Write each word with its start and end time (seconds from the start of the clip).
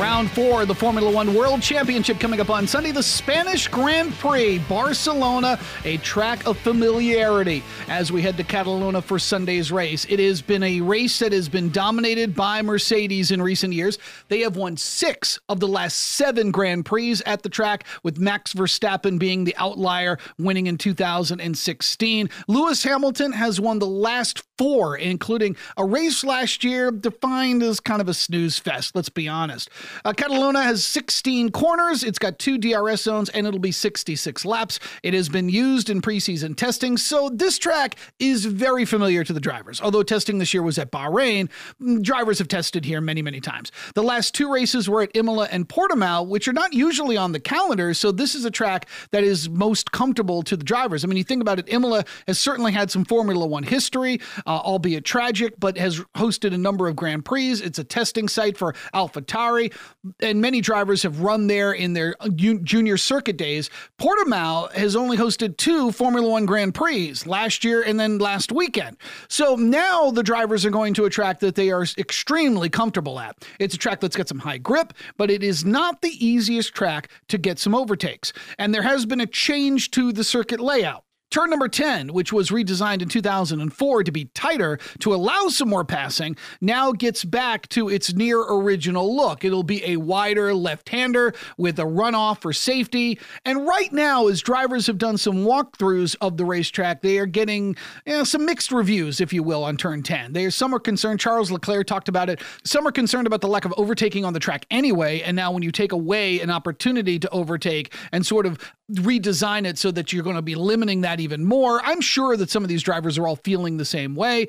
Round 0.00 0.30
four, 0.30 0.62
of 0.62 0.68
the 0.68 0.74
Formula 0.74 1.10
One 1.10 1.34
World 1.34 1.60
Championship 1.60 2.18
coming 2.18 2.40
up 2.40 2.48
on 2.48 2.66
Sunday. 2.66 2.92
The 2.92 3.02
Spanish 3.02 3.68
Grand 3.68 4.14
Prix, 4.14 4.58
Barcelona, 4.60 5.60
a 5.84 5.98
track 5.98 6.46
of 6.46 6.56
familiarity 6.56 7.62
as 7.88 8.10
we 8.10 8.22
head 8.22 8.38
to 8.38 8.42
Catalunya 8.42 9.04
for 9.04 9.18
Sunday's 9.18 9.70
race. 9.70 10.06
It 10.08 10.18
has 10.18 10.40
been 10.40 10.62
a 10.62 10.80
race 10.80 11.18
that 11.18 11.32
has 11.32 11.46
been 11.46 11.70
dominated 11.70 12.34
by 12.34 12.62
Mercedes 12.62 13.32
in 13.32 13.42
recent 13.42 13.74
years. 13.74 13.98
They 14.28 14.40
have 14.40 14.56
won 14.56 14.78
six 14.78 15.38
of 15.50 15.60
the 15.60 15.68
last 15.68 15.98
seven 15.98 16.52
Grand 16.52 16.86
Prix 16.86 17.20
at 17.26 17.42
the 17.42 17.50
track, 17.50 17.84
with 18.02 18.18
Max 18.18 18.54
Verstappen 18.54 19.18
being 19.18 19.44
the 19.44 19.54
outlier, 19.56 20.18
winning 20.38 20.68
in 20.68 20.78
2016. 20.78 22.30
Lewis 22.48 22.82
Hamilton 22.82 23.32
has 23.32 23.60
won 23.60 23.78
the 23.78 23.86
last 23.86 24.42
four, 24.62 24.96
including 24.96 25.56
a 25.76 25.84
race 25.84 26.22
last 26.22 26.62
year 26.62 26.92
defined 26.92 27.64
as 27.64 27.80
kind 27.80 28.00
of 28.00 28.08
a 28.08 28.14
snooze 28.14 28.60
fest, 28.60 28.94
let's 28.94 29.08
be 29.08 29.26
honest. 29.26 29.68
Uh, 30.04 30.12
has 30.52 30.84
16 30.84 31.50
corners, 31.50 32.04
it's 32.04 32.20
got 32.20 32.38
two 32.38 32.58
DRS 32.58 33.02
zones, 33.02 33.28
and 33.30 33.44
it'll 33.44 33.58
be 33.58 33.72
66 33.72 34.44
laps. 34.44 34.78
It 35.02 35.14
has 35.14 35.28
been 35.28 35.48
used 35.48 35.90
in 35.90 36.00
preseason 36.00 36.56
testing, 36.56 36.96
so 36.96 37.28
this 37.28 37.58
track 37.58 37.96
is 38.20 38.44
very 38.44 38.84
familiar 38.84 39.24
to 39.24 39.32
the 39.32 39.40
drivers. 39.40 39.80
Although 39.80 40.04
testing 40.04 40.38
this 40.38 40.54
year 40.54 40.62
was 40.62 40.78
at 40.78 40.92
Bahrain, 40.92 41.50
mm, 41.82 42.00
drivers 42.00 42.38
have 42.38 42.46
tested 42.46 42.84
here 42.84 43.00
many, 43.00 43.20
many 43.20 43.40
times. 43.40 43.72
The 43.96 44.04
last 44.04 44.32
two 44.32 44.52
races 44.52 44.88
were 44.88 45.02
at 45.02 45.10
Imola 45.16 45.48
and 45.50 45.68
Portimao, 45.68 46.28
which 46.28 46.46
are 46.46 46.52
not 46.52 46.72
usually 46.72 47.16
on 47.16 47.32
the 47.32 47.40
calendar, 47.40 47.94
so 47.94 48.12
this 48.12 48.36
is 48.36 48.44
a 48.44 48.50
track 48.50 48.88
that 49.10 49.24
is 49.24 49.48
most 49.48 49.90
comfortable 49.90 50.44
to 50.44 50.56
the 50.56 50.62
drivers. 50.62 51.02
I 51.02 51.08
mean, 51.08 51.16
you 51.16 51.24
think 51.24 51.42
about 51.42 51.58
it, 51.58 51.64
Imola 51.66 52.04
has 52.28 52.38
certainly 52.38 52.70
had 52.70 52.92
some 52.92 53.04
Formula 53.04 53.44
One 53.44 53.64
history, 53.64 54.20
Uh, 54.52 54.56
albeit 54.56 55.02
tragic, 55.02 55.54
but 55.58 55.78
has 55.78 56.00
hosted 56.14 56.52
a 56.52 56.58
number 56.58 56.86
of 56.86 56.94
Grand 56.94 57.24
Prix. 57.24 57.52
It's 57.52 57.78
a 57.78 57.84
testing 57.84 58.28
site 58.28 58.58
for 58.58 58.74
AlphaTauri 58.92 59.72
and 60.20 60.42
many 60.42 60.60
drivers 60.60 61.02
have 61.04 61.20
run 61.20 61.46
there 61.46 61.72
in 61.72 61.94
their 61.94 62.14
uh, 62.20 62.28
junior 62.28 62.98
circuit 62.98 63.38
days. 63.38 63.70
Portimao 63.98 64.70
has 64.72 64.94
only 64.94 65.16
hosted 65.16 65.56
two 65.56 65.90
Formula 65.90 66.28
One 66.28 66.44
Grand 66.44 66.74
Prix 66.74 67.14
last 67.24 67.64
year 67.64 67.80
and 67.80 67.98
then 67.98 68.18
last 68.18 68.52
weekend. 68.52 68.98
So 69.28 69.56
now 69.56 70.10
the 70.10 70.22
drivers 70.22 70.66
are 70.66 70.70
going 70.70 70.92
to 70.94 71.06
a 71.06 71.10
track 71.10 71.40
that 71.40 71.54
they 71.54 71.70
are 71.70 71.86
extremely 71.96 72.68
comfortable 72.68 73.18
at. 73.18 73.46
It's 73.58 73.74
a 73.74 73.78
track 73.78 74.00
that's 74.00 74.16
got 74.16 74.28
some 74.28 74.40
high 74.40 74.58
grip, 74.58 74.92
but 75.16 75.30
it 75.30 75.42
is 75.42 75.64
not 75.64 76.02
the 76.02 76.12
easiest 76.22 76.74
track 76.74 77.08
to 77.28 77.38
get 77.38 77.58
some 77.58 77.74
overtakes. 77.74 78.34
And 78.58 78.74
there 78.74 78.82
has 78.82 79.06
been 79.06 79.22
a 79.22 79.26
change 79.26 79.92
to 79.92 80.12
the 80.12 80.24
circuit 80.24 80.60
layout. 80.60 81.04
Turn 81.32 81.48
number 81.48 81.66
10, 81.66 82.12
which 82.12 82.30
was 82.30 82.50
redesigned 82.50 83.00
in 83.00 83.08
2004 83.08 84.04
to 84.04 84.12
be 84.12 84.26
tighter 84.34 84.78
to 84.98 85.14
allow 85.14 85.48
some 85.48 85.70
more 85.70 85.82
passing, 85.82 86.36
now 86.60 86.92
gets 86.92 87.24
back 87.24 87.66
to 87.70 87.88
its 87.88 88.12
near 88.12 88.42
original 88.42 89.16
look. 89.16 89.42
It'll 89.42 89.62
be 89.62 89.82
a 89.82 89.96
wider 89.96 90.52
left 90.52 90.90
hander 90.90 91.32
with 91.56 91.78
a 91.78 91.84
runoff 91.84 92.42
for 92.42 92.52
safety. 92.52 93.18
And 93.46 93.66
right 93.66 93.90
now, 93.94 94.26
as 94.26 94.42
drivers 94.42 94.86
have 94.88 94.98
done 94.98 95.16
some 95.16 95.46
walkthroughs 95.46 96.16
of 96.20 96.36
the 96.36 96.44
racetrack, 96.44 97.00
they 97.00 97.16
are 97.16 97.24
getting 97.24 97.76
you 98.04 98.12
know, 98.12 98.24
some 98.24 98.44
mixed 98.44 98.70
reviews, 98.70 99.18
if 99.18 99.32
you 99.32 99.42
will, 99.42 99.64
on 99.64 99.78
turn 99.78 100.02
10. 100.02 100.34
There's 100.34 100.54
some 100.54 100.74
are 100.74 100.78
concerned, 100.78 101.18
Charles 101.18 101.50
Leclerc 101.50 101.86
talked 101.86 102.10
about 102.10 102.28
it, 102.28 102.42
some 102.62 102.86
are 102.86 102.92
concerned 102.92 103.26
about 103.26 103.40
the 103.40 103.48
lack 103.48 103.64
of 103.64 103.72
overtaking 103.78 104.26
on 104.26 104.34
the 104.34 104.40
track 104.40 104.66
anyway. 104.70 105.22
And 105.22 105.34
now, 105.34 105.50
when 105.50 105.62
you 105.62 105.72
take 105.72 105.92
away 105.92 106.40
an 106.40 106.50
opportunity 106.50 107.18
to 107.18 107.30
overtake 107.30 107.94
and 108.12 108.26
sort 108.26 108.44
of 108.44 108.58
redesign 108.92 109.66
it 109.66 109.78
so 109.78 109.90
that 109.90 110.12
you're 110.12 110.22
going 110.22 110.36
to 110.36 110.42
be 110.42 110.54
limiting 110.54 111.00
that 111.00 111.20
even 111.22 111.44
more. 111.44 111.80
I'm 111.84 112.00
sure 112.00 112.36
that 112.36 112.50
some 112.50 112.62
of 112.62 112.68
these 112.68 112.82
drivers 112.82 113.18
are 113.18 113.26
all 113.26 113.36
feeling 113.36 113.76
the 113.76 113.84
same 113.84 114.14
way. 114.14 114.48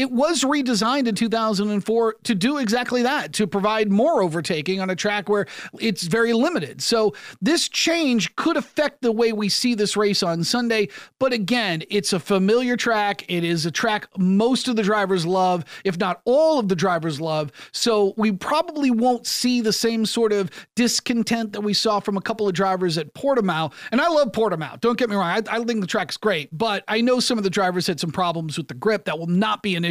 It 0.00 0.10
was 0.10 0.44
redesigned 0.44 1.08
in 1.08 1.14
2004 1.14 2.14
to 2.22 2.34
do 2.34 2.56
exactly 2.56 3.02
that, 3.02 3.34
to 3.34 3.46
provide 3.46 3.92
more 3.92 4.22
overtaking 4.22 4.80
on 4.80 4.88
a 4.88 4.96
track 4.96 5.28
where 5.28 5.46
it's 5.78 6.04
very 6.04 6.32
limited. 6.32 6.80
So 6.80 7.12
this 7.42 7.68
change 7.68 8.34
could 8.34 8.56
affect 8.56 9.02
the 9.02 9.12
way 9.12 9.34
we 9.34 9.50
see 9.50 9.74
this 9.74 9.98
race 9.98 10.22
on 10.22 10.42
Sunday. 10.42 10.88
But 11.18 11.34
again, 11.34 11.82
it's 11.90 12.14
a 12.14 12.18
familiar 12.18 12.78
track. 12.78 13.26
It 13.28 13.44
is 13.44 13.66
a 13.66 13.70
track 13.70 14.08
most 14.16 14.68
of 14.68 14.76
the 14.76 14.82
drivers 14.82 15.26
love, 15.26 15.66
if 15.84 15.98
not 15.98 16.22
all 16.24 16.58
of 16.58 16.68
the 16.68 16.76
drivers 16.76 17.20
love. 17.20 17.52
So 17.72 18.14
we 18.16 18.32
probably 18.32 18.90
won't 18.90 19.26
see 19.26 19.60
the 19.60 19.70
same 19.70 20.06
sort 20.06 20.32
of 20.32 20.50
discontent 20.76 21.52
that 21.52 21.60
we 21.60 21.74
saw 21.74 22.00
from 22.00 22.16
a 22.16 22.22
couple 22.22 22.48
of 22.48 22.54
drivers 22.54 22.96
at 22.96 23.12
Portimao. 23.12 23.70
And 23.92 24.00
I 24.00 24.08
love 24.08 24.32
Portimao. 24.32 24.80
Don't 24.80 24.98
get 24.98 25.10
me 25.10 25.16
wrong. 25.16 25.26
I, 25.26 25.42
I 25.56 25.62
think 25.62 25.82
the 25.82 25.86
track's 25.86 26.16
great, 26.16 26.48
but 26.56 26.84
I 26.88 27.02
know 27.02 27.20
some 27.20 27.36
of 27.36 27.44
the 27.44 27.50
drivers 27.50 27.86
had 27.86 28.00
some 28.00 28.12
problems 28.12 28.56
with 28.56 28.68
the 28.68 28.72
grip 28.72 29.04
that 29.04 29.18
will 29.18 29.26
not 29.26 29.62
be 29.62 29.76
an 29.76 29.84
issue 29.84 29.89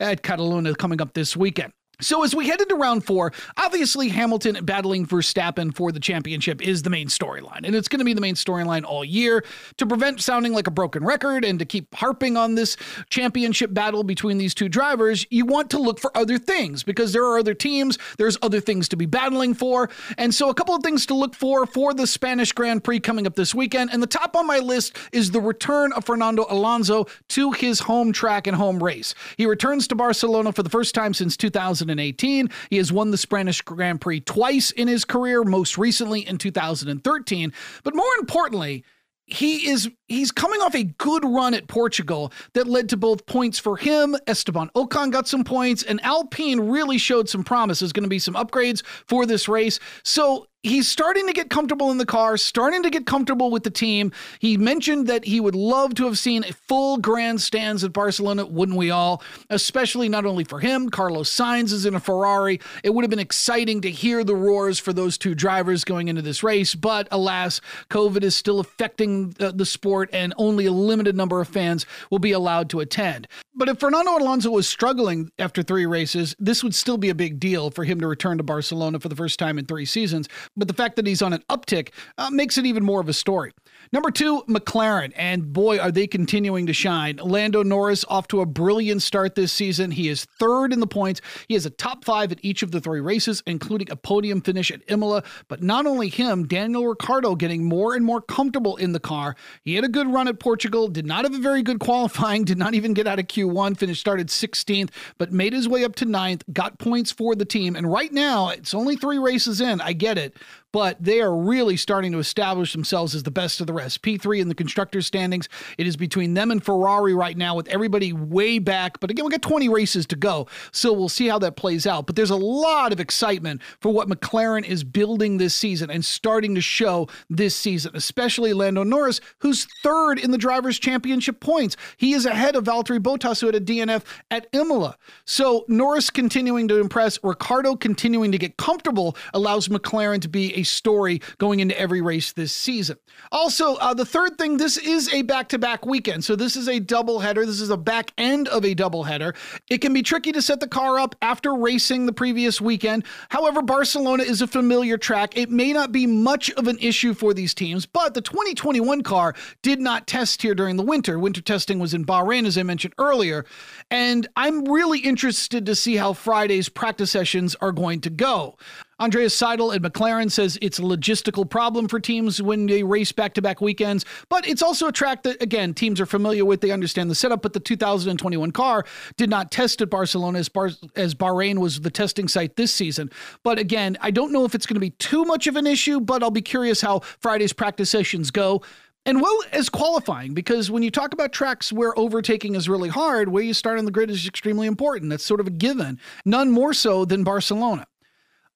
at 0.00 0.22
Catalunya 0.22 0.76
coming 0.76 1.00
up 1.00 1.12
this 1.14 1.36
weekend. 1.36 1.72
So 2.00 2.24
as 2.24 2.34
we 2.34 2.48
head 2.48 2.60
into 2.60 2.74
round 2.74 3.04
four, 3.04 3.32
obviously 3.56 4.08
Hamilton 4.08 4.64
battling 4.64 5.06
Verstappen 5.06 5.74
for 5.74 5.92
the 5.92 6.00
championship 6.00 6.60
is 6.60 6.82
the 6.82 6.90
main 6.90 7.08
storyline, 7.08 7.64
and 7.64 7.74
it's 7.74 7.88
going 7.88 8.00
to 8.00 8.04
be 8.04 8.14
the 8.14 8.20
main 8.20 8.34
storyline 8.34 8.84
all 8.84 9.04
year. 9.04 9.44
To 9.78 9.86
prevent 9.86 10.20
sounding 10.20 10.52
like 10.52 10.66
a 10.66 10.70
broken 10.70 11.04
record 11.04 11.44
and 11.44 11.58
to 11.58 11.64
keep 11.64 11.94
harping 11.94 12.36
on 12.36 12.54
this 12.54 12.76
championship 13.10 13.72
battle 13.72 14.02
between 14.02 14.38
these 14.38 14.54
two 14.54 14.68
drivers, 14.68 15.26
you 15.30 15.44
want 15.46 15.70
to 15.70 15.78
look 15.78 16.00
for 16.00 16.16
other 16.16 16.38
things 16.38 16.82
because 16.82 17.12
there 17.12 17.24
are 17.24 17.38
other 17.38 17.54
teams, 17.54 17.98
there's 18.18 18.36
other 18.42 18.60
things 18.60 18.88
to 18.88 18.96
be 18.96 19.06
battling 19.06 19.54
for, 19.54 19.88
and 20.18 20.34
so 20.34 20.48
a 20.48 20.54
couple 20.54 20.74
of 20.74 20.82
things 20.82 21.06
to 21.06 21.14
look 21.14 21.34
for 21.34 21.66
for 21.66 21.94
the 21.94 22.06
Spanish 22.06 22.52
Grand 22.52 22.82
Prix 22.82 23.00
coming 23.00 23.26
up 23.26 23.34
this 23.34 23.54
weekend. 23.54 23.90
And 23.92 24.02
the 24.02 24.06
top 24.06 24.34
on 24.36 24.46
my 24.46 24.58
list 24.58 24.96
is 25.12 25.30
the 25.30 25.40
return 25.40 25.92
of 25.92 26.04
Fernando 26.04 26.46
Alonso 26.48 27.06
to 27.28 27.52
his 27.52 27.80
home 27.80 28.12
track 28.12 28.46
and 28.46 28.56
home 28.56 28.82
race. 28.82 29.14
He 29.36 29.46
returns 29.46 29.86
to 29.88 29.94
Barcelona 29.94 30.52
for 30.52 30.62
the 30.62 30.70
first 30.70 30.94
time 30.94 31.14
since 31.14 31.36
2000. 31.36 31.83
2018. 31.88 32.50
He 32.70 32.76
has 32.78 32.92
won 32.92 33.10
the 33.10 33.16
Spanish 33.16 33.60
Grand 33.62 34.00
Prix 34.00 34.20
twice 34.20 34.70
in 34.70 34.88
his 34.88 35.04
career, 35.04 35.44
most 35.44 35.78
recently 35.78 36.26
in 36.26 36.38
2013. 36.38 37.52
But 37.82 37.94
more 37.94 38.14
importantly, 38.18 38.84
he 39.26 39.68
is 39.68 39.90
he's 40.06 40.30
coming 40.30 40.60
off 40.60 40.74
a 40.74 40.84
good 40.84 41.24
run 41.24 41.54
at 41.54 41.66
Portugal 41.66 42.32
that 42.52 42.66
led 42.66 42.90
to 42.90 42.96
both 42.96 43.24
points 43.26 43.58
for 43.58 43.76
him. 43.76 44.16
Esteban 44.26 44.70
Ocon 44.76 45.10
got 45.10 45.26
some 45.26 45.44
points, 45.44 45.82
and 45.82 46.02
Alpine 46.04 46.60
really 46.60 46.98
showed 46.98 47.28
some 47.28 47.42
promise. 47.42 47.80
There's 47.80 47.92
going 47.92 48.04
to 48.04 48.10
be 48.10 48.18
some 48.18 48.34
upgrades 48.34 48.82
for 49.06 49.24
this 49.24 49.48
race. 49.48 49.80
So 50.02 50.46
he's 50.64 50.88
starting 50.88 51.26
to 51.26 51.32
get 51.32 51.50
comfortable 51.50 51.90
in 51.90 51.98
the 51.98 52.06
car, 52.06 52.36
starting 52.36 52.82
to 52.82 52.90
get 52.90 53.06
comfortable 53.06 53.50
with 53.50 53.62
the 53.62 53.70
team. 53.70 54.10
He 54.40 54.56
mentioned 54.56 55.06
that 55.06 55.24
he 55.24 55.38
would 55.38 55.54
love 55.54 55.94
to 55.96 56.06
have 56.06 56.18
seen 56.18 56.42
full 56.66 56.96
grandstands 56.96 57.84
at 57.84 57.92
Barcelona, 57.92 58.46
wouldn't 58.46 58.78
we 58.78 58.90
all? 58.90 59.22
Especially 59.50 60.08
not 60.08 60.24
only 60.24 60.42
for 60.42 60.58
him, 60.58 60.88
Carlos 60.88 61.30
Sainz 61.30 61.70
is 61.70 61.86
in 61.86 61.94
a 61.94 62.00
Ferrari. 62.00 62.60
It 62.82 62.94
would 62.94 63.04
have 63.04 63.10
been 63.10 63.18
exciting 63.18 63.82
to 63.82 63.90
hear 63.90 64.24
the 64.24 64.34
roars 64.34 64.78
for 64.78 64.92
those 64.92 65.18
two 65.18 65.34
drivers 65.34 65.84
going 65.84 66.08
into 66.08 66.22
this 66.22 66.42
race, 66.42 66.74
but 66.74 67.06
alas, 67.10 67.60
COVID 67.90 68.22
is 68.22 68.34
still 68.34 68.58
affecting 68.58 69.30
the, 69.30 69.52
the 69.52 69.66
sport 69.66 70.08
and 70.12 70.32
only 70.38 70.66
a 70.66 70.72
limited 70.72 71.14
number 71.14 71.40
of 71.40 71.48
fans 71.48 71.84
will 72.10 72.18
be 72.18 72.32
allowed 72.32 72.70
to 72.70 72.80
attend. 72.80 73.28
But 73.54 73.68
if 73.68 73.78
Fernando 73.78 74.16
Alonso 74.18 74.50
was 74.50 74.68
struggling 74.68 75.30
after 75.38 75.62
three 75.62 75.86
races, 75.86 76.34
this 76.40 76.64
would 76.64 76.74
still 76.74 76.96
be 76.96 77.10
a 77.10 77.14
big 77.14 77.38
deal 77.38 77.70
for 77.70 77.84
him 77.84 78.00
to 78.00 78.08
return 78.08 78.38
to 78.38 78.42
Barcelona 78.42 78.98
for 78.98 79.08
the 79.08 79.14
first 79.14 79.38
time 79.38 79.58
in 79.58 79.66
three 79.66 79.84
seasons. 79.84 80.28
But 80.56 80.68
the 80.68 80.74
fact 80.74 80.96
that 80.96 81.06
he's 81.06 81.22
on 81.22 81.32
an 81.32 81.42
uptick 81.48 81.90
uh, 82.18 82.30
makes 82.30 82.58
it 82.58 82.66
even 82.66 82.84
more 82.84 83.00
of 83.00 83.08
a 83.08 83.12
story. 83.12 83.52
Number 83.94 84.10
two, 84.10 84.42
McLaren. 84.48 85.12
And 85.14 85.52
boy, 85.52 85.78
are 85.78 85.92
they 85.92 86.08
continuing 86.08 86.66
to 86.66 86.72
shine. 86.72 87.20
Lando 87.22 87.62
Norris 87.62 88.04
off 88.08 88.26
to 88.26 88.40
a 88.40 88.46
brilliant 88.46 89.02
start 89.02 89.36
this 89.36 89.52
season. 89.52 89.92
He 89.92 90.08
is 90.08 90.24
third 90.40 90.72
in 90.72 90.80
the 90.80 90.86
points. 90.88 91.20
He 91.46 91.54
has 91.54 91.64
a 91.64 91.70
top 91.70 92.04
five 92.04 92.32
at 92.32 92.40
each 92.42 92.64
of 92.64 92.72
the 92.72 92.80
three 92.80 92.98
races, 92.98 93.40
including 93.46 93.92
a 93.92 93.96
podium 93.96 94.40
finish 94.40 94.72
at 94.72 94.80
Imola. 94.88 95.22
But 95.46 95.62
not 95.62 95.86
only 95.86 96.08
him, 96.08 96.48
Daniel 96.48 96.88
Ricciardo 96.88 97.36
getting 97.36 97.62
more 97.62 97.94
and 97.94 98.04
more 98.04 98.20
comfortable 98.20 98.74
in 98.78 98.90
the 98.90 98.98
car. 98.98 99.36
He 99.62 99.76
had 99.76 99.84
a 99.84 99.88
good 99.88 100.12
run 100.12 100.26
at 100.26 100.40
Portugal, 100.40 100.88
did 100.88 101.06
not 101.06 101.22
have 101.22 101.32
a 101.32 101.38
very 101.38 101.62
good 101.62 101.78
qualifying, 101.78 102.42
did 102.44 102.58
not 102.58 102.74
even 102.74 102.94
get 102.94 103.06
out 103.06 103.20
of 103.20 103.28
Q1, 103.28 103.76
finished 103.76 104.00
started 104.00 104.26
16th, 104.26 104.90
but 105.18 105.30
made 105.30 105.52
his 105.52 105.68
way 105.68 105.84
up 105.84 105.94
to 105.96 106.04
ninth, 106.04 106.42
got 106.52 106.80
points 106.80 107.12
for 107.12 107.36
the 107.36 107.44
team. 107.44 107.76
And 107.76 107.92
right 107.92 108.12
now, 108.12 108.48
it's 108.48 108.74
only 108.74 108.96
three 108.96 109.18
races 109.18 109.60
in. 109.60 109.80
I 109.80 109.92
get 109.92 110.18
it 110.18 110.36
but 110.74 110.96
they 111.00 111.20
are 111.20 111.32
really 111.32 111.76
starting 111.76 112.10
to 112.10 112.18
establish 112.18 112.72
themselves 112.72 113.14
as 113.14 113.22
the 113.22 113.30
best 113.30 113.60
of 113.60 113.68
the 113.68 113.72
rest. 113.72 114.02
P3 114.02 114.40
in 114.40 114.48
the 114.48 114.56
constructors 114.56 115.06
standings, 115.06 115.48
it 115.78 115.86
is 115.86 115.96
between 115.96 116.34
them 116.34 116.50
and 116.50 116.64
Ferrari 116.64 117.14
right 117.14 117.36
now 117.36 117.54
with 117.54 117.68
everybody 117.68 118.12
way 118.12 118.58
back. 118.58 118.98
But 118.98 119.08
again, 119.08 119.24
we 119.24 119.30
got 119.30 119.40
20 119.40 119.68
races 119.68 120.04
to 120.06 120.16
go, 120.16 120.48
so 120.72 120.92
we'll 120.92 121.08
see 121.08 121.28
how 121.28 121.38
that 121.38 121.54
plays 121.54 121.86
out. 121.86 122.08
But 122.08 122.16
there's 122.16 122.30
a 122.30 122.34
lot 122.34 122.92
of 122.92 122.98
excitement 122.98 123.62
for 123.80 123.92
what 123.92 124.08
McLaren 124.08 124.66
is 124.66 124.82
building 124.82 125.36
this 125.36 125.54
season 125.54 125.92
and 125.92 126.04
starting 126.04 126.56
to 126.56 126.60
show 126.60 127.06
this 127.30 127.54
season, 127.54 127.92
especially 127.94 128.52
Lando 128.52 128.82
Norris, 128.82 129.20
who's 129.38 129.68
third 129.84 130.18
in 130.18 130.32
the 130.32 130.38
drivers' 130.38 130.80
championship 130.80 131.38
points. 131.38 131.76
He 131.98 132.14
is 132.14 132.26
ahead 132.26 132.56
of 132.56 132.64
Valtteri 132.64 132.98
Bottas, 132.98 133.40
who 133.40 133.46
had 133.46 133.54
a 133.54 133.60
DNF 133.60 134.02
at 134.32 134.48
Imola. 134.52 134.96
So 135.24 135.66
Norris 135.68 136.10
continuing 136.10 136.66
to 136.66 136.80
impress, 136.80 137.16
Ricciardo 137.22 137.76
continuing 137.76 138.32
to 138.32 138.38
get 138.38 138.56
comfortable 138.56 139.16
allows 139.34 139.68
McLaren 139.68 140.20
to 140.22 140.28
be 140.28 140.52
a 140.54 140.63
story 140.64 141.20
going 141.38 141.60
into 141.60 141.78
every 141.78 142.00
race 142.00 142.32
this 142.32 142.52
season. 142.52 142.96
Also, 143.30 143.76
uh, 143.76 143.94
the 143.94 144.04
third 144.04 144.38
thing 144.38 144.56
this 144.56 144.76
is 144.76 145.12
a 145.12 145.22
back 145.22 145.48
to 145.50 145.58
back 145.58 145.86
weekend. 145.86 146.24
So 146.24 146.36
this 146.36 146.56
is 146.56 146.68
a 146.68 146.80
double 146.80 147.20
header. 147.20 147.46
This 147.46 147.60
is 147.60 147.70
a 147.70 147.76
back 147.76 148.12
end 148.18 148.48
of 148.48 148.64
a 148.64 148.74
double 148.74 149.04
header. 149.04 149.34
It 149.68 149.78
can 149.78 149.92
be 149.92 150.02
tricky 150.02 150.32
to 150.32 150.42
set 150.42 150.60
the 150.60 150.68
car 150.68 150.98
up 150.98 151.14
after 151.22 151.54
racing 151.54 152.06
the 152.06 152.12
previous 152.12 152.60
weekend. 152.60 153.04
However, 153.28 153.62
Barcelona 153.62 154.22
is 154.22 154.42
a 154.42 154.46
familiar 154.46 154.98
track. 154.98 155.36
It 155.36 155.50
may 155.50 155.72
not 155.72 155.92
be 155.92 156.06
much 156.06 156.50
of 156.52 156.68
an 156.68 156.78
issue 156.80 157.14
for 157.14 157.34
these 157.34 157.54
teams, 157.54 157.86
but 157.86 158.14
the 158.14 158.20
2021 158.20 159.02
car 159.02 159.34
did 159.62 159.80
not 159.80 160.06
test 160.06 160.42
here 160.42 160.54
during 160.54 160.76
the 160.76 160.82
winter. 160.82 161.18
Winter 161.18 161.40
testing 161.40 161.78
was 161.78 161.94
in 161.94 162.04
Bahrain, 162.04 162.46
as 162.46 162.58
I 162.58 162.62
mentioned 162.62 162.94
earlier. 162.98 163.44
And 163.90 164.26
I'm 164.36 164.64
really 164.64 165.00
interested 165.00 165.66
to 165.66 165.74
see 165.74 165.96
how 165.96 166.12
Friday's 166.12 166.68
practice 166.68 167.10
sessions 167.10 167.54
are 167.56 167.72
going 167.72 168.00
to 168.02 168.10
go. 168.10 168.56
Andreas 169.00 169.38
Seidl 169.38 169.74
at 169.74 169.82
McLaren 169.82 170.30
says 170.30 170.58
it's 170.62 170.78
a 170.78 170.82
logistical 170.82 171.48
problem 171.48 171.88
for 171.88 171.98
teams 171.98 172.40
when 172.40 172.66
they 172.66 172.82
race 172.82 173.12
back 173.12 173.34
to 173.34 173.42
back 173.42 173.60
weekends, 173.60 174.04
but 174.28 174.46
it's 174.46 174.62
also 174.62 174.88
a 174.88 174.92
track 174.92 175.22
that, 175.24 175.42
again, 175.42 175.74
teams 175.74 176.00
are 176.00 176.06
familiar 176.06 176.44
with. 176.44 176.60
They 176.60 176.70
understand 176.70 177.10
the 177.10 177.14
setup, 177.14 177.42
but 177.42 177.52
the 177.52 177.60
2021 177.60 178.50
car 178.52 178.84
did 179.16 179.30
not 179.30 179.50
test 179.50 179.80
at 179.82 179.90
Barcelona 179.90 180.38
as, 180.38 180.48
Bar- 180.48 180.70
as 180.96 181.14
Bahrain 181.14 181.58
was 181.58 181.80
the 181.80 181.90
testing 181.90 182.28
site 182.28 182.56
this 182.56 182.72
season. 182.72 183.10
But 183.42 183.58
again, 183.58 183.96
I 184.00 184.10
don't 184.10 184.32
know 184.32 184.44
if 184.44 184.54
it's 184.54 184.66
going 184.66 184.74
to 184.74 184.80
be 184.80 184.90
too 184.90 185.24
much 185.24 185.46
of 185.46 185.56
an 185.56 185.66
issue, 185.66 186.00
but 186.00 186.22
I'll 186.22 186.30
be 186.30 186.42
curious 186.42 186.80
how 186.80 187.00
Friday's 187.20 187.52
practice 187.52 187.90
sessions 187.90 188.30
go. 188.30 188.62
And 189.06 189.20
well 189.20 189.38
as 189.52 189.68
qualifying, 189.68 190.32
because 190.32 190.70
when 190.70 190.82
you 190.82 190.90
talk 190.90 191.12
about 191.12 191.32
tracks 191.32 191.70
where 191.70 191.98
overtaking 191.98 192.54
is 192.54 192.70
really 192.70 192.88
hard, 192.88 193.28
where 193.28 193.42
you 193.42 193.52
start 193.52 193.78
on 193.78 193.84
the 193.84 193.90
grid 193.90 194.10
is 194.10 194.26
extremely 194.26 194.66
important. 194.66 195.10
That's 195.10 195.24
sort 195.24 195.40
of 195.40 195.46
a 195.46 195.50
given, 195.50 196.00
none 196.24 196.50
more 196.50 196.72
so 196.72 197.04
than 197.04 197.22
Barcelona. 197.22 197.86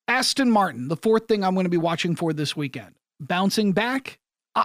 Aston 0.08 0.50
Martin, 0.50 0.88
the 0.88 0.96
fourth 0.96 1.28
thing 1.28 1.44
I'm 1.44 1.54
going 1.54 1.66
to 1.66 1.70
be 1.70 1.76
watching 1.76 2.16
for 2.16 2.32
this 2.32 2.56
weekend. 2.56 2.94
Bouncing 3.20 3.72
back 3.72 4.18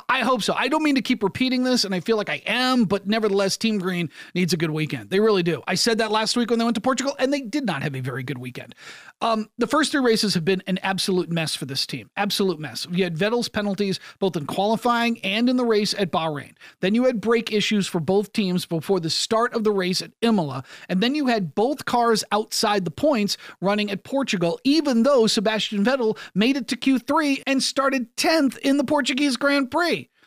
I 0.09 0.19
hope 0.21 0.41
so. 0.41 0.53
I 0.53 0.67
don't 0.67 0.83
mean 0.83 0.95
to 0.95 1.01
keep 1.01 1.23
repeating 1.23 1.63
this, 1.63 1.83
and 1.83 1.93
I 1.93 1.99
feel 1.99 2.17
like 2.17 2.29
I 2.29 2.41
am, 2.45 2.85
but 2.85 3.07
nevertheless, 3.07 3.57
Team 3.57 3.79
Green 3.79 4.09
needs 4.33 4.53
a 4.53 4.57
good 4.57 4.71
weekend. 4.71 5.09
They 5.09 5.19
really 5.19 5.43
do. 5.43 5.61
I 5.67 5.75
said 5.75 5.97
that 5.97 6.11
last 6.11 6.37
week 6.37 6.49
when 6.49 6.59
they 6.59 6.65
went 6.65 6.75
to 6.75 6.81
Portugal, 6.81 7.15
and 7.19 7.33
they 7.33 7.41
did 7.41 7.65
not 7.65 7.83
have 7.83 7.95
a 7.95 7.99
very 7.99 8.23
good 8.23 8.37
weekend. 8.37 8.75
Um, 9.21 9.49
the 9.57 9.67
first 9.67 9.91
three 9.91 10.03
races 10.03 10.33
have 10.33 10.43
been 10.43 10.63
an 10.67 10.79
absolute 10.79 11.29
mess 11.29 11.55
for 11.55 11.65
this 11.65 11.85
team. 11.85 12.09
Absolute 12.17 12.59
mess. 12.59 12.85
You 12.91 13.03
had 13.03 13.15
Vettel's 13.15 13.47
penalties 13.47 13.99
both 14.19 14.35
in 14.35 14.45
qualifying 14.45 15.19
and 15.23 15.49
in 15.49 15.55
the 15.55 15.65
race 15.65 15.93
at 15.97 16.11
Bahrain. 16.11 16.55
Then 16.81 16.93
you 16.93 17.05
had 17.05 17.21
brake 17.21 17.51
issues 17.51 17.87
for 17.87 17.99
both 18.01 18.33
teams 18.33 18.65
before 18.65 18.99
the 18.99 19.09
start 19.09 19.53
of 19.53 19.63
the 19.63 19.71
race 19.71 20.01
at 20.01 20.11
Imola. 20.21 20.63
And 20.89 21.01
then 21.01 21.15
you 21.15 21.27
had 21.27 21.55
both 21.55 21.85
cars 21.85 22.23
outside 22.31 22.83
the 22.83 22.91
points 22.91 23.37
running 23.61 23.91
at 23.91 24.03
Portugal, 24.03 24.59
even 24.63 25.03
though 25.03 25.27
Sebastian 25.27 25.85
Vettel 25.85 26.17
made 26.35 26.57
it 26.57 26.67
to 26.69 26.75
Q3 26.75 27.43
and 27.47 27.63
started 27.63 28.15
10th 28.17 28.57
in 28.57 28.77
the 28.77 28.83
Portuguese 28.83 29.37
Grand 29.37 29.71
Prix. 29.71 29.82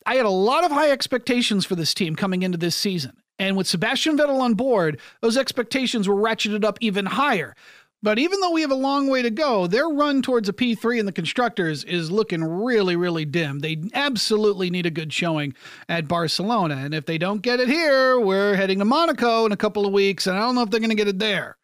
I 0.07 0.15
had 0.15 0.27
a 0.27 0.31
lot 0.31 0.65
of 0.65 0.71
high 0.71 0.91
expectations 0.91 1.67
for 1.67 1.75
this 1.75 1.95
team 1.95 2.15
coming 2.15 2.43
into 2.43 2.59
this 2.59 2.77
season. 2.77 3.17
And 3.39 3.57
with 3.57 3.67
Sebastian 3.67 4.17
Vettel 4.17 4.41
on 4.41 4.55
board, 4.55 5.01
those 5.21 5.37
expectations 5.37 6.09
were 6.09 6.15
ratcheted 6.15 6.65
up 6.65 6.79
even 6.81 7.07
higher. 7.07 7.55
But 8.03 8.19
even 8.19 8.41
though 8.41 8.53
we 8.53 8.61
have 8.61 8.71
a 8.71 8.77
long 8.77 9.09
way 9.09 9.23
to 9.23 9.31
go, 9.31 9.67
their 9.67 9.89
run 9.89 10.23
towards 10.23 10.49
a 10.49 10.53
P3 10.53 11.01
in 11.01 11.07
the 11.07 11.13
constructors 11.13 11.83
is 11.83 12.11
looking 12.11 12.45
really, 12.45 12.95
really 12.95 13.25
dim. 13.25 13.61
They 13.61 13.83
absolutely 13.95 14.71
need 14.71 14.87
a 14.87 14.91
good 14.91 15.13
showing 15.13 15.55
at 15.89 16.07
Barcelona. 16.07 16.77
And 16.77 16.95
if 16.95 17.07
they 17.07 17.19
don't 17.19 17.43
get 17.43 17.59
it 17.59 17.69
here, 17.69 18.21
we're 18.21 18.55
heading 18.55 18.79
to 18.79 18.85
Monaco 18.85 19.47
in 19.47 19.53
a 19.53 19.57
couple 19.57 19.87
of 19.87 19.93
weeks, 19.93 20.27
and 20.27 20.37
I 20.37 20.41
don't 20.41 20.55
know 20.55 20.63
if 20.63 20.71
they're 20.71 20.81
going 20.81 20.91
to 20.91 20.97
get 20.97 21.09
it 21.09 21.19
there. 21.19 21.57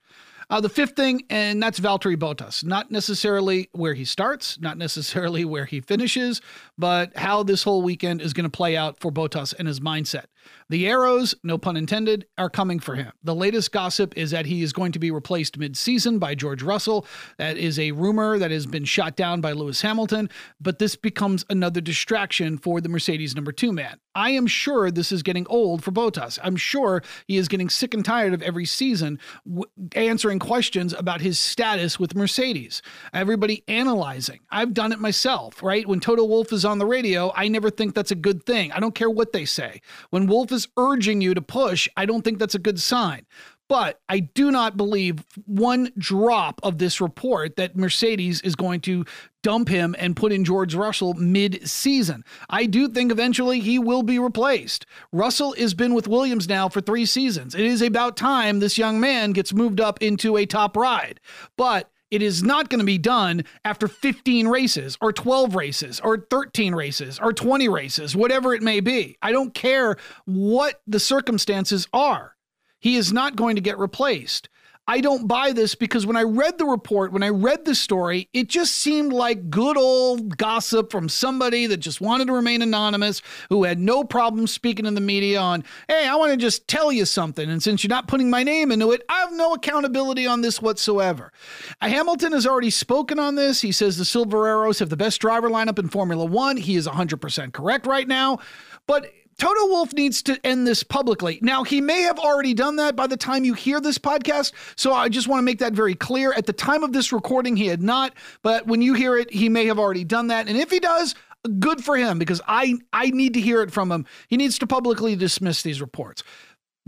Uh, 0.53 0.61
the 0.61 0.69
fifth 0.69 0.95
thing, 0.95 1.23
and 1.31 1.63
that's 1.63 1.81
Valtteri 1.81 2.15
Bottas. 2.15 2.63
Not 2.63 2.91
necessarily 2.91 3.71
where 3.73 3.95
he 3.95 4.05
starts, 4.05 4.61
not 4.61 4.77
necessarily 4.77 5.47
where 5.47 5.65
he 5.65 5.81
finishes, 5.81 6.43
but 6.77 7.17
how 7.17 7.43
this 7.43 7.63
whole 7.63 7.81
weekend 7.81 8.21
is 8.21 8.35
going 8.35 8.45
to 8.45 8.51
play 8.51 8.77
out 8.77 9.01
for 9.01 9.11
Bottas 9.11 9.55
and 9.59 9.67
his 9.67 9.81
mindset. 9.81 10.27
The 10.69 10.89
arrows, 10.89 11.35
no 11.43 11.59
pun 11.59 11.77
intended, 11.77 12.27
are 12.39 12.51
coming 12.51 12.81
for 12.81 12.95
him. 12.95 13.13
The 13.23 13.35
latest 13.35 13.73
gossip 13.73 14.17
is 14.17 14.31
that 14.31 14.47
he 14.47 14.63
is 14.63 14.73
going 14.73 14.93
to 14.93 14.99
be 14.99 15.11
replaced 15.11 15.59
mid 15.59 15.77
season 15.77 16.19
by 16.19 16.35
George 16.35 16.63
Russell. 16.63 17.07
That 17.39 17.57
is 17.57 17.79
a 17.79 17.93
rumor 17.93 18.39
that 18.39 18.51
has 18.51 18.67
been 18.67 18.85
shot 18.85 19.17
down 19.17 19.41
by 19.41 19.53
Lewis 19.53 19.83
Hamilton, 19.83 20.31
but 20.61 20.79
this 20.79 20.97
becomes 20.97 21.45
another 21.51 21.81
distraction 21.81 22.59
for 22.59 22.81
the 22.81 22.89
Mercedes 22.89 23.35
number 23.35 23.53
two 23.53 23.73
man. 23.73 23.99
I 24.15 24.31
am 24.31 24.47
sure 24.47 24.91
this 24.91 25.13
is 25.13 25.23
getting 25.23 25.47
old 25.49 25.83
for 25.83 25.91
Bottas. 25.91 26.39
I'm 26.43 26.57
sure 26.57 27.03
he 27.27 27.37
is 27.37 27.49
getting 27.49 27.71
sick 27.71 27.95
and 27.95 28.05
tired 28.05 28.35
of 28.35 28.43
every 28.43 28.67
season 28.67 29.19
w- 29.47 29.65
answering 29.95 30.39
questions 30.39 30.93
about 30.93 31.23
his 31.23 31.39
status 31.39 31.99
with 31.99 32.15
Mercedes. 32.15 32.83
Everybody 33.15 33.65
analyzing. 33.69 34.41
I've 34.51 34.75
done 34.75 34.93
it 34.93 34.99
myself, 34.99 35.63
right? 35.63 35.87
When 35.89 36.01
Toto 36.01 36.25
Wolff 36.25 36.53
is 36.53 36.65
on 36.65 36.79
the 36.79 36.87
radio, 36.87 37.33
I 37.35 37.49
never 37.49 37.71
think 37.71 37.95
that's 37.95 38.11
a 38.11 38.17
good 38.17 38.45
thing. 38.45 38.71
I 38.73 38.81
don't 38.81 38.95
care 38.95 39.11
what 39.11 39.33
they 39.33 39.45
say. 39.45 39.81
When 40.11 40.27
Wolff 40.33 40.51
is 40.51 40.67
urging 40.79 41.21
you 41.21 41.35
to 41.35 41.43
push, 41.43 41.89
I 41.95 42.07
don't 42.07 42.23
think 42.23 42.39
that's 42.39 42.55
a 42.55 42.59
good 42.59 42.81
sign. 42.81 43.27
But 43.69 44.01
I 44.09 44.21
do 44.21 44.51
not 44.51 44.79
believe 44.79 45.25
one 45.47 45.93
drop 45.99 46.59
of 46.63 46.79
this 46.79 47.03
report 47.03 47.57
that 47.57 47.77
Mercedes 47.77 48.41
is 48.41 48.55
going 48.55 48.81
to 48.83 49.05
dump 49.43 49.69
him 49.69 49.95
and 49.99 50.17
put 50.17 50.33
in 50.33 50.45
George 50.45 50.75
Russell 50.75 51.13
mid 51.15 51.69
season. 51.69 52.25
I 52.49 52.65
do 52.65 52.89
think 52.89 53.13
eventually 53.13 53.61
he 53.61 53.79
will 53.79 54.03
be 54.03 54.19
replaced. 54.19 54.87
Russell 55.13 55.55
has 55.59 55.75
been 55.75 55.93
with 55.93 56.09
Williams 56.09 56.49
now 56.49 56.69
for 56.69 56.81
three 56.81 57.05
seasons. 57.05 57.55
It 57.55 57.67
is 57.67 57.83
about 57.83 58.17
time 58.17 58.59
this 58.59 58.79
young 58.79 59.01
man 59.01 59.33
gets 59.33 59.53
moved 59.53 59.81
up 59.83 60.01
into 60.01 60.39
a 60.39 60.47
top 60.47 60.79
ride. 60.79 61.21
But 61.59 61.92
it 62.13 62.21
is 62.21 62.43
not 62.43 62.69
going 62.69 62.79
to 62.79 62.85
be 62.85 62.99
done 62.99 63.43
after 63.65 63.89
15 63.89 64.47
races 64.47 64.99
or 65.01 65.15
12 65.15 65.57
races 65.57 65.99
or 65.99 66.19
13 66.19 66.75
races 66.75 67.19
or 67.19 67.33
20 67.33 67.71
races, 67.71 68.15
whatever 68.15 68.53
it 68.53 68.63
may 68.63 68.81
be. 68.81 69.17
I 69.23 69.33
don't 69.33 69.55
care 69.55 69.97
what 70.27 70.83
the 70.87 71.01
circumstances 71.01 71.89
are. 71.91 72.37
He 72.81 72.97
is 72.97 73.15
not 73.15 73.35
going 73.35 73.57
to 73.57 73.63
get 73.63 73.79
replaced. 73.79 74.51
I 74.89 75.01
don't 75.01 75.29
buy 75.29 75.53
this 75.53 75.77
because 75.77 76.07
when 76.07 76.17
I 76.17 76.25
read 76.25 76.59
the 76.59 76.65
report, 76.65 77.13
when 77.13 77.23
I 77.23 77.29
read 77.29 77.65
the 77.65 77.75
story, 77.75 78.29
it 78.33 78.49
just 78.49 78.75
seemed 78.75 79.13
like 79.13 79.49
good 79.49 79.77
old 79.77 80.37
gossip 80.37 80.91
from 80.91 81.09
somebody 81.09 81.67
that 81.67 81.77
just 81.77 82.01
wanted 82.01 82.27
to 82.27 82.33
remain 82.33 82.63
anonymous, 82.63 83.23
who 83.49 83.63
had 83.63 83.79
no 83.79 84.03
problem 84.03 84.49
speaking 84.49 84.85
in 84.85 84.95
the 84.95 85.01
media 85.01 85.41
on, 85.41 85.63
hey, 85.87 86.09
I 86.09 86.17
want 86.17 86.33
to 86.33 86.37
just 86.37 86.67
tell 86.67 86.91
you 86.91 87.05
something. 87.05 87.49
And 87.49 87.63
since 87.63 87.85
you're 87.85 87.91
not 87.91 88.09
putting 88.09 88.29
my 88.29 88.43
name 88.43 88.73
into 88.73 88.91
it, 88.91 89.03
I 89.09 89.21
have 89.21 89.33
no 89.33 89.55
accountability 89.55 90.27
on 90.27 90.41
this 90.41 90.61
whatsoever. 90.61 91.33
Hamilton 91.81 92.33
has 92.33 92.47
already 92.47 92.71
spoken 92.71 93.21
on 93.21 93.37
this. 93.37 93.61
He 93.61 93.71
says 93.71 93.99
the 93.99 94.05
Silver 94.05 94.49
Arrows 94.49 94.81
have 94.81 94.91
the 94.91 94.97
best 94.97 95.21
driver 95.21 95.49
lineup 95.49 95.79
in 95.79 95.89
Formula 95.89 96.25
One. 96.25 96.57
He 96.57 96.75
is 96.75 96.89
100% 96.89 97.53
correct 97.53 97.87
right 97.87 98.09
now. 98.09 98.41
But 98.89 99.13
Toto 99.43 99.67
Wolff 99.67 99.93
needs 99.93 100.23
to 100.23 100.39
end 100.47 100.69
this 100.69 100.85
publicly. 100.85 101.41
Now, 101.43 101.65
he 101.65 101.81
may 101.81 102.03
have 102.03 102.21
already 102.21 102.55
done 102.55 102.77
that 102.77 102.95
by 102.95 103.09
the 103.09 103.17
time 103.17 103.45
you 103.45 103.55
hear 103.55 103.81
this 103.81 103.99
podcast. 103.99 104.53
So 104.77 104.93
I 104.93 105.09
just 105.09 105.27
want 105.27 105.41
to 105.41 105.43
make 105.43 105.59
that 105.59 105.73
very 105.73 105.97
clear. 105.97 106.33
At 106.33 106.47
the 106.47 106.53
time 106.53 106.85
of 106.85 106.93
this 106.93 107.13
recording, 107.13 107.57
he 107.57 107.67
had 107.67 107.83
not. 107.83 108.15
But 108.45 108.69
when 108.69 108.83
you 108.83 108.95
hear 108.95 109.19
it, 109.19 109.33
he 109.33 109.49
may 109.49 109.67
have 109.67 109.81
already 109.81 110.05
done 110.05 110.29
that. 110.29 110.47
And 110.47 110.57
if 110.57 110.71
he 110.71 110.79
does, 110.79 111.17
good 111.59 111.83
for 111.83 111.97
him 111.97 112.21
because 112.21 112.41
I, 112.47 112.77
I 112.93 113.11
need 113.11 113.35
to 113.35 113.41
hear 113.41 113.63
it 113.63 113.73
from 113.73 113.91
him. 113.91 114.07
He 114.29 114.37
needs 114.37 114.61
to 114.61 114.67
publicly 114.69 115.17
dismiss 115.17 115.63
these 115.63 115.81
reports. 115.81 116.23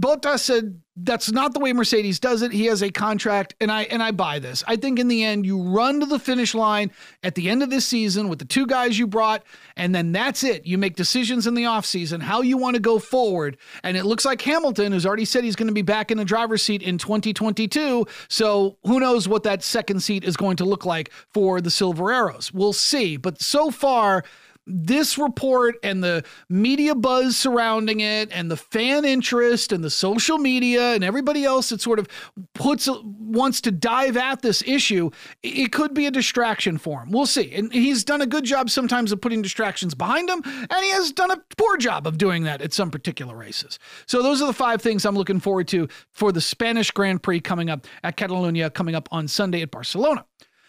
Bottas 0.01 0.41
said 0.41 0.81
that's 0.97 1.31
not 1.31 1.55
the 1.55 1.61
way 1.61 1.73
Mercedes 1.73 2.19
does 2.19 2.43
it. 2.43 2.51
He 2.51 2.67
has 2.67 2.83
a 2.83 2.91
contract, 2.91 3.55
and 3.61 3.71
I 3.71 3.83
and 3.85 4.03
I 4.03 4.11
buy 4.11 4.41
this. 4.41 4.65
I 4.67 4.75
think 4.75 4.99
in 4.99 5.07
the 5.07 5.23
end, 5.23 5.47
you 5.47 5.61
run 5.63 6.01
to 6.01 6.07
the 6.07 6.19
finish 6.19 6.53
line 6.53 6.91
at 7.23 7.37
the 7.37 7.49
end 7.49 7.63
of 7.63 7.71
this 7.71 7.87
season 7.87 8.29
with 8.29 8.41
the 8.41 8.45
two 8.45 8.67
guys 8.67 8.99
you 8.99 9.07
brought, 9.07 9.45
and 9.77 9.95
then 9.95 10.11
that's 10.11 10.43
it. 10.43 10.67
You 10.67 10.79
make 10.79 10.97
decisions 10.97 11.47
in 11.47 11.55
the 11.55 11.65
offseason, 11.65 12.23
how 12.23 12.43
you 12.43 12.57
want 12.57 12.75
to 12.75 12.81
go 12.81 12.99
forward. 12.99 13.57
And 13.85 13.97
it 13.97 14.05
looks 14.05 14.25
like 14.25 14.41
Hamilton 14.43 14.93
has 14.93 15.07
already 15.07 15.25
said 15.25 15.45
he's 15.45 15.57
going 15.57 15.69
to 15.69 15.75
be 15.75 15.83
back 15.83 16.11
in 16.11 16.19
the 16.19 16.25
driver's 16.25 16.63
seat 16.63 16.83
in 16.83 16.99
2022. 16.99 18.07
So 18.29 18.77
who 18.85 18.99
knows 18.99 19.29
what 19.29 19.45
that 19.45 19.63
second 19.63 20.01
seat 20.01 20.25
is 20.25 20.37
going 20.37 20.57
to 20.57 20.65
look 20.65 20.85
like 20.85 21.13
for 21.33 21.61
the 21.61 21.71
Silver 21.71 22.13
Arrows? 22.13 22.53
We'll 22.53 22.73
see. 22.73 23.17
But 23.17 23.41
so 23.41 23.71
far, 23.71 24.25
this 24.67 25.19
report 25.19 25.77
and 25.83 26.03
the 26.03 26.25
media 26.49 26.95
buzz 26.95 27.37
surrounding 27.37 28.01
it 28.01 28.31
and 28.33 28.51
the 28.51 28.57
fan 28.57 29.05
interest 29.05 29.73
and 29.73 29.85
the 29.85 29.91
social 29.91 30.39
media 30.39 30.95
and 30.95 31.05
everybody 31.05 31.45
else 31.45 31.69
that 31.69 31.81
sort 31.81 31.99
of 31.99 32.09
puts 32.55 32.89
wants 33.03 33.61
to 33.61 33.71
dive 33.71 34.17
at 34.17 34.43
this 34.43 34.63
issue 34.67 35.11
it 35.43 35.73
could 35.73 35.93
be 35.93 36.07
a 36.07 36.11
distraction 36.11 36.79
for 36.79 37.03
him. 37.03 37.11
We'll 37.11 37.27
see. 37.27 37.53
And 37.55 37.73
he's 37.73 38.05
done 38.05 38.23
a 38.23 38.27
good 38.27 38.45
job 38.45 38.71
sometimes 38.71 39.13
of 39.13 39.21
putting 39.21 39.43
distractions 39.43 39.95
behind 39.95 40.31
him 40.31 40.43
and 40.45 40.85
he 40.85 40.91
has 40.91 41.13
done 41.13 41.31
a 41.31 41.43
poor 41.57 41.77
job 41.77 42.07
of 42.07 42.19
doing 42.19 42.45
that 42.45 42.63
at 42.63 42.73
some 42.73 42.91
particular 42.91 43.37
races. 43.37 43.79
So 44.07 44.23
those 44.23 44.41
are 44.41 44.47
the 44.47 44.53
five 44.53 44.81
things 44.81 45.05
i'm 45.05 45.17
looking 45.17 45.41
forward 45.41 45.69
to 45.69 45.89
for 46.13 46.33
the 46.33 46.41
spanish 46.41 46.91
grand 46.91 47.23
prix 47.23 47.41
coming 47.41 47.71
up 47.71 47.87
at 48.03 48.17
catalunya 48.17 48.73
coming 48.73 48.95
up 48.95 49.09
on 49.13 49.29
sunday 49.29 49.63
at 49.63 49.71
barcelona 49.71 50.25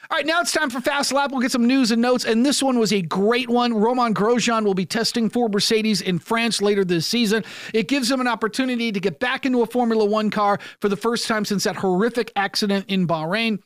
all 0.10 0.18
right, 0.18 0.26
now 0.26 0.40
it's 0.42 0.52
time 0.52 0.70
for 0.70 0.82
Fast 0.82 1.12
Lap. 1.12 1.32
We'll 1.32 1.42
get 1.42 1.52
some 1.52 1.66
news 1.66 1.90
and 1.90 2.02
notes, 2.02 2.26
and 2.26 2.46
this 2.46 2.62
one 2.62 2.78
was 2.78 2.94
a 2.94 3.02
great 3.02 3.50
one. 3.50 3.74
Romain 3.74 4.14
Grosjean 4.14 4.64
will 4.64 4.76
be 4.76 4.86
testing 4.86 5.30
for 5.30 5.50
Mercedes 5.50 6.02
in 6.02 6.20
France 6.20 6.62
later 6.62 6.86
this 6.86 7.08
season. 7.08 7.44
It 7.74 7.88
gives 7.88 8.12
him 8.12 8.22
an 8.22 8.28
opportunity 8.28 8.92
to 8.92 9.00
get 9.00 9.20
back 9.20 9.46
into 9.46 9.64
a 9.64 9.66
Formula 9.66 10.06
One 10.06 10.30
car 10.30 10.60
for 10.80 10.90
the 10.90 10.96
first 10.96 11.28
time 11.28 11.44
since 11.44 11.64
that 11.64 11.76
horrific 11.76 12.32
accident 12.36 12.86
in 12.88 13.08
Bahrain. 13.08 13.60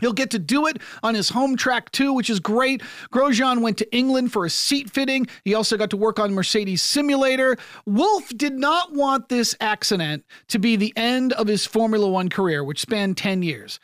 He'll 0.00 0.12
get 0.12 0.30
to 0.30 0.38
do 0.38 0.66
it 0.66 0.78
on 1.02 1.14
his 1.14 1.28
home 1.28 1.56
track 1.56 1.92
too, 1.92 2.14
which 2.14 2.30
is 2.30 2.40
great. 2.40 2.82
Grosjean 3.12 3.60
went 3.60 3.78
to 3.78 3.94
England 3.94 4.32
for 4.32 4.44
a 4.44 4.50
seat 4.50 4.90
fitting. 4.90 5.26
He 5.44 5.54
also 5.54 5.76
got 5.76 5.90
to 5.90 5.96
work 5.96 6.18
on 6.18 6.34
Mercedes 6.34 6.82
Simulator. 6.82 7.56
Wolff 7.86 8.28
did 8.36 8.54
not 8.54 8.92
want 8.92 9.28
this 9.28 9.54
accident 9.60 10.24
to 10.48 10.58
be 10.58 10.76
the 10.76 10.92
end 10.96 11.32
of 11.34 11.46
his 11.46 11.64
Formula 11.66 12.08
One 12.08 12.28
career, 12.28 12.64
which 12.64 12.80
spanned 12.80 13.16
10 13.16 13.42
years. 13.42 13.78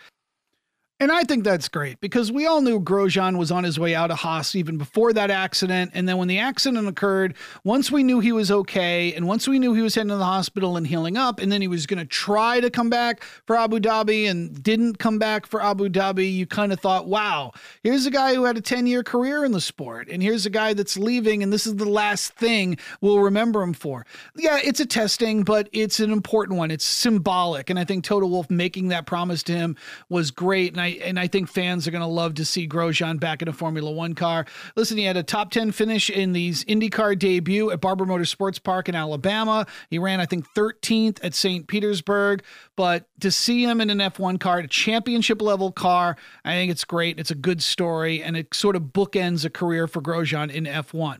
And 1.01 1.11
I 1.11 1.25
think 1.25 1.45
that's 1.45 1.67
great 1.71 1.99
because 2.03 2.31
we 2.31 2.45
all 2.45 2.61
knew 2.61 2.79
Grosjean 2.79 3.39
was 3.39 3.51
on 3.51 3.65
his 3.65 3.79
way 3.79 3.95
out 3.95 4.11
of 4.11 4.19
Haas 4.19 4.55
even 4.55 4.77
before 4.77 5.15
that 5.15 5.31
accident. 5.31 5.93
And 5.95 6.07
then 6.07 6.19
when 6.19 6.29
the 6.29 6.39
accident 6.39 6.87
occurred, 6.87 7.37
once 7.65 7.91
we 7.91 8.03
knew 8.03 8.21
he 8.21 8.33
was 8.33 8.51
okay, 8.51 9.15
and 9.15 9.27
once 9.27 9.49
we 9.49 9.59
knew 9.59 9.73
he 9.73 9.81
was 9.81 9.95
heading 9.95 10.11
to 10.11 10.17
the 10.17 10.27
hospital 10.27 10.77
and 10.77 10.87
healing 10.87 11.17
up, 11.17 11.41
and 11.41 11.51
then 11.51 11.63
he 11.63 11.69
was 11.69 11.87
going 11.87 12.01
to 12.01 12.05
try 12.05 12.61
to 12.61 12.69
come 12.69 12.91
back 12.91 13.23
for 13.47 13.57
Abu 13.57 13.81
Dhabi 13.81 14.29
and 14.31 14.63
didn't 14.63 14.99
come 14.99 15.19
back 15.19 15.47
for 15.47 15.63
Abu 15.63 15.89
Dhabi, 15.89 16.31
you 16.31 16.47
kind 16.47 16.71
of 16.71 16.81
thought, 16.81 17.09
wow, 17.09 17.53
here's 17.83 18.05
a 18.05 18.11
guy 18.11 18.35
who 18.35 18.45
had 18.45 18.59
a 18.59 18.61
10 18.61 18.87
year 18.87 19.03
career 19.03 19.47
in 19.47 19.53
the 19.53 19.61
sport. 19.63 20.07
And 20.11 20.23
here's 20.23 20.45
a 20.45 20.51
guy 20.51 20.75
that's 20.75 20.99
leaving, 20.99 21.43
and 21.43 21.51
this 21.51 21.67
is 21.67 21.77
the 21.77 21.89
last 21.89 22.35
thing 22.35 22.77
we'll 23.01 23.21
remember 23.21 23.63
him 23.63 23.73
for. 23.73 24.05
Yeah, 24.37 24.59
it's 24.63 24.81
a 24.81 24.87
testing, 24.87 25.45
but 25.45 25.71
it's 25.73 25.99
an 25.99 26.13
important 26.13 26.59
one. 26.59 26.71
It's 26.71 26.85
symbolic. 26.85 27.71
And 27.71 27.79
I 27.79 27.85
think 27.87 28.05
Toto 28.05 28.27
Wolff 28.27 28.51
making 28.51 28.89
that 28.89 29.07
promise 29.07 29.43
to 29.45 29.53
him 29.53 29.77
was 30.11 30.31
great. 30.31 30.73
And 30.73 30.81
I 30.81 30.90
and 30.99 31.19
I 31.19 31.27
think 31.27 31.49
fans 31.49 31.87
are 31.87 31.91
going 31.91 32.01
to 32.01 32.07
love 32.07 32.35
to 32.35 32.45
see 32.45 32.67
Grosjean 32.67 33.21
back 33.21 33.43
in 33.43 33.49
a 33.49 33.53
Formula 33.53 33.91
One 33.91 34.15
car. 34.15 34.47
Listen, 34.77 34.97
he 34.97 35.05
had 35.05 35.17
a 35.17 35.23
top 35.23 35.51
10 35.51 35.73
finish 35.73 36.11
in 36.11 36.33
these 36.33 36.65
IndyCar 36.65 37.19
debut 37.19 37.71
at 37.71 37.81
Barber 37.81 38.07
Motorsports 38.07 38.63
Park 38.63 38.89
in 38.89 38.95
Alabama. 38.95 39.67
He 39.91 39.99
ran, 39.99 40.21
I 40.21 40.27
think, 40.27 40.47
13th 40.55 41.19
at 41.23 41.35
St. 41.35 41.67
Petersburg. 41.67 42.43
But 42.77 43.07
to 43.21 43.31
see 43.31 43.65
him 43.65 43.81
in 43.81 43.91
an 43.91 43.99
F1 43.99 44.41
car, 44.41 44.59
a 44.59 44.69
championship 44.69 45.43
level 45.43 45.71
car, 45.73 46.17
I 46.45 46.53
think 46.53 46.71
it's 46.71 46.85
great. 46.85 47.19
It's 47.19 47.31
a 47.31 47.35
good 47.35 47.63
story, 47.63 48.23
and 48.23 48.37
it 48.37 48.55
sort 48.55 48.77
of 48.77 48.85
bookends 48.85 49.45
a 49.45 49.51
career 49.51 49.87
for 49.87 50.01
Grosjean 50.01 50.51
in 50.51 50.65
F1. 50.65 51.19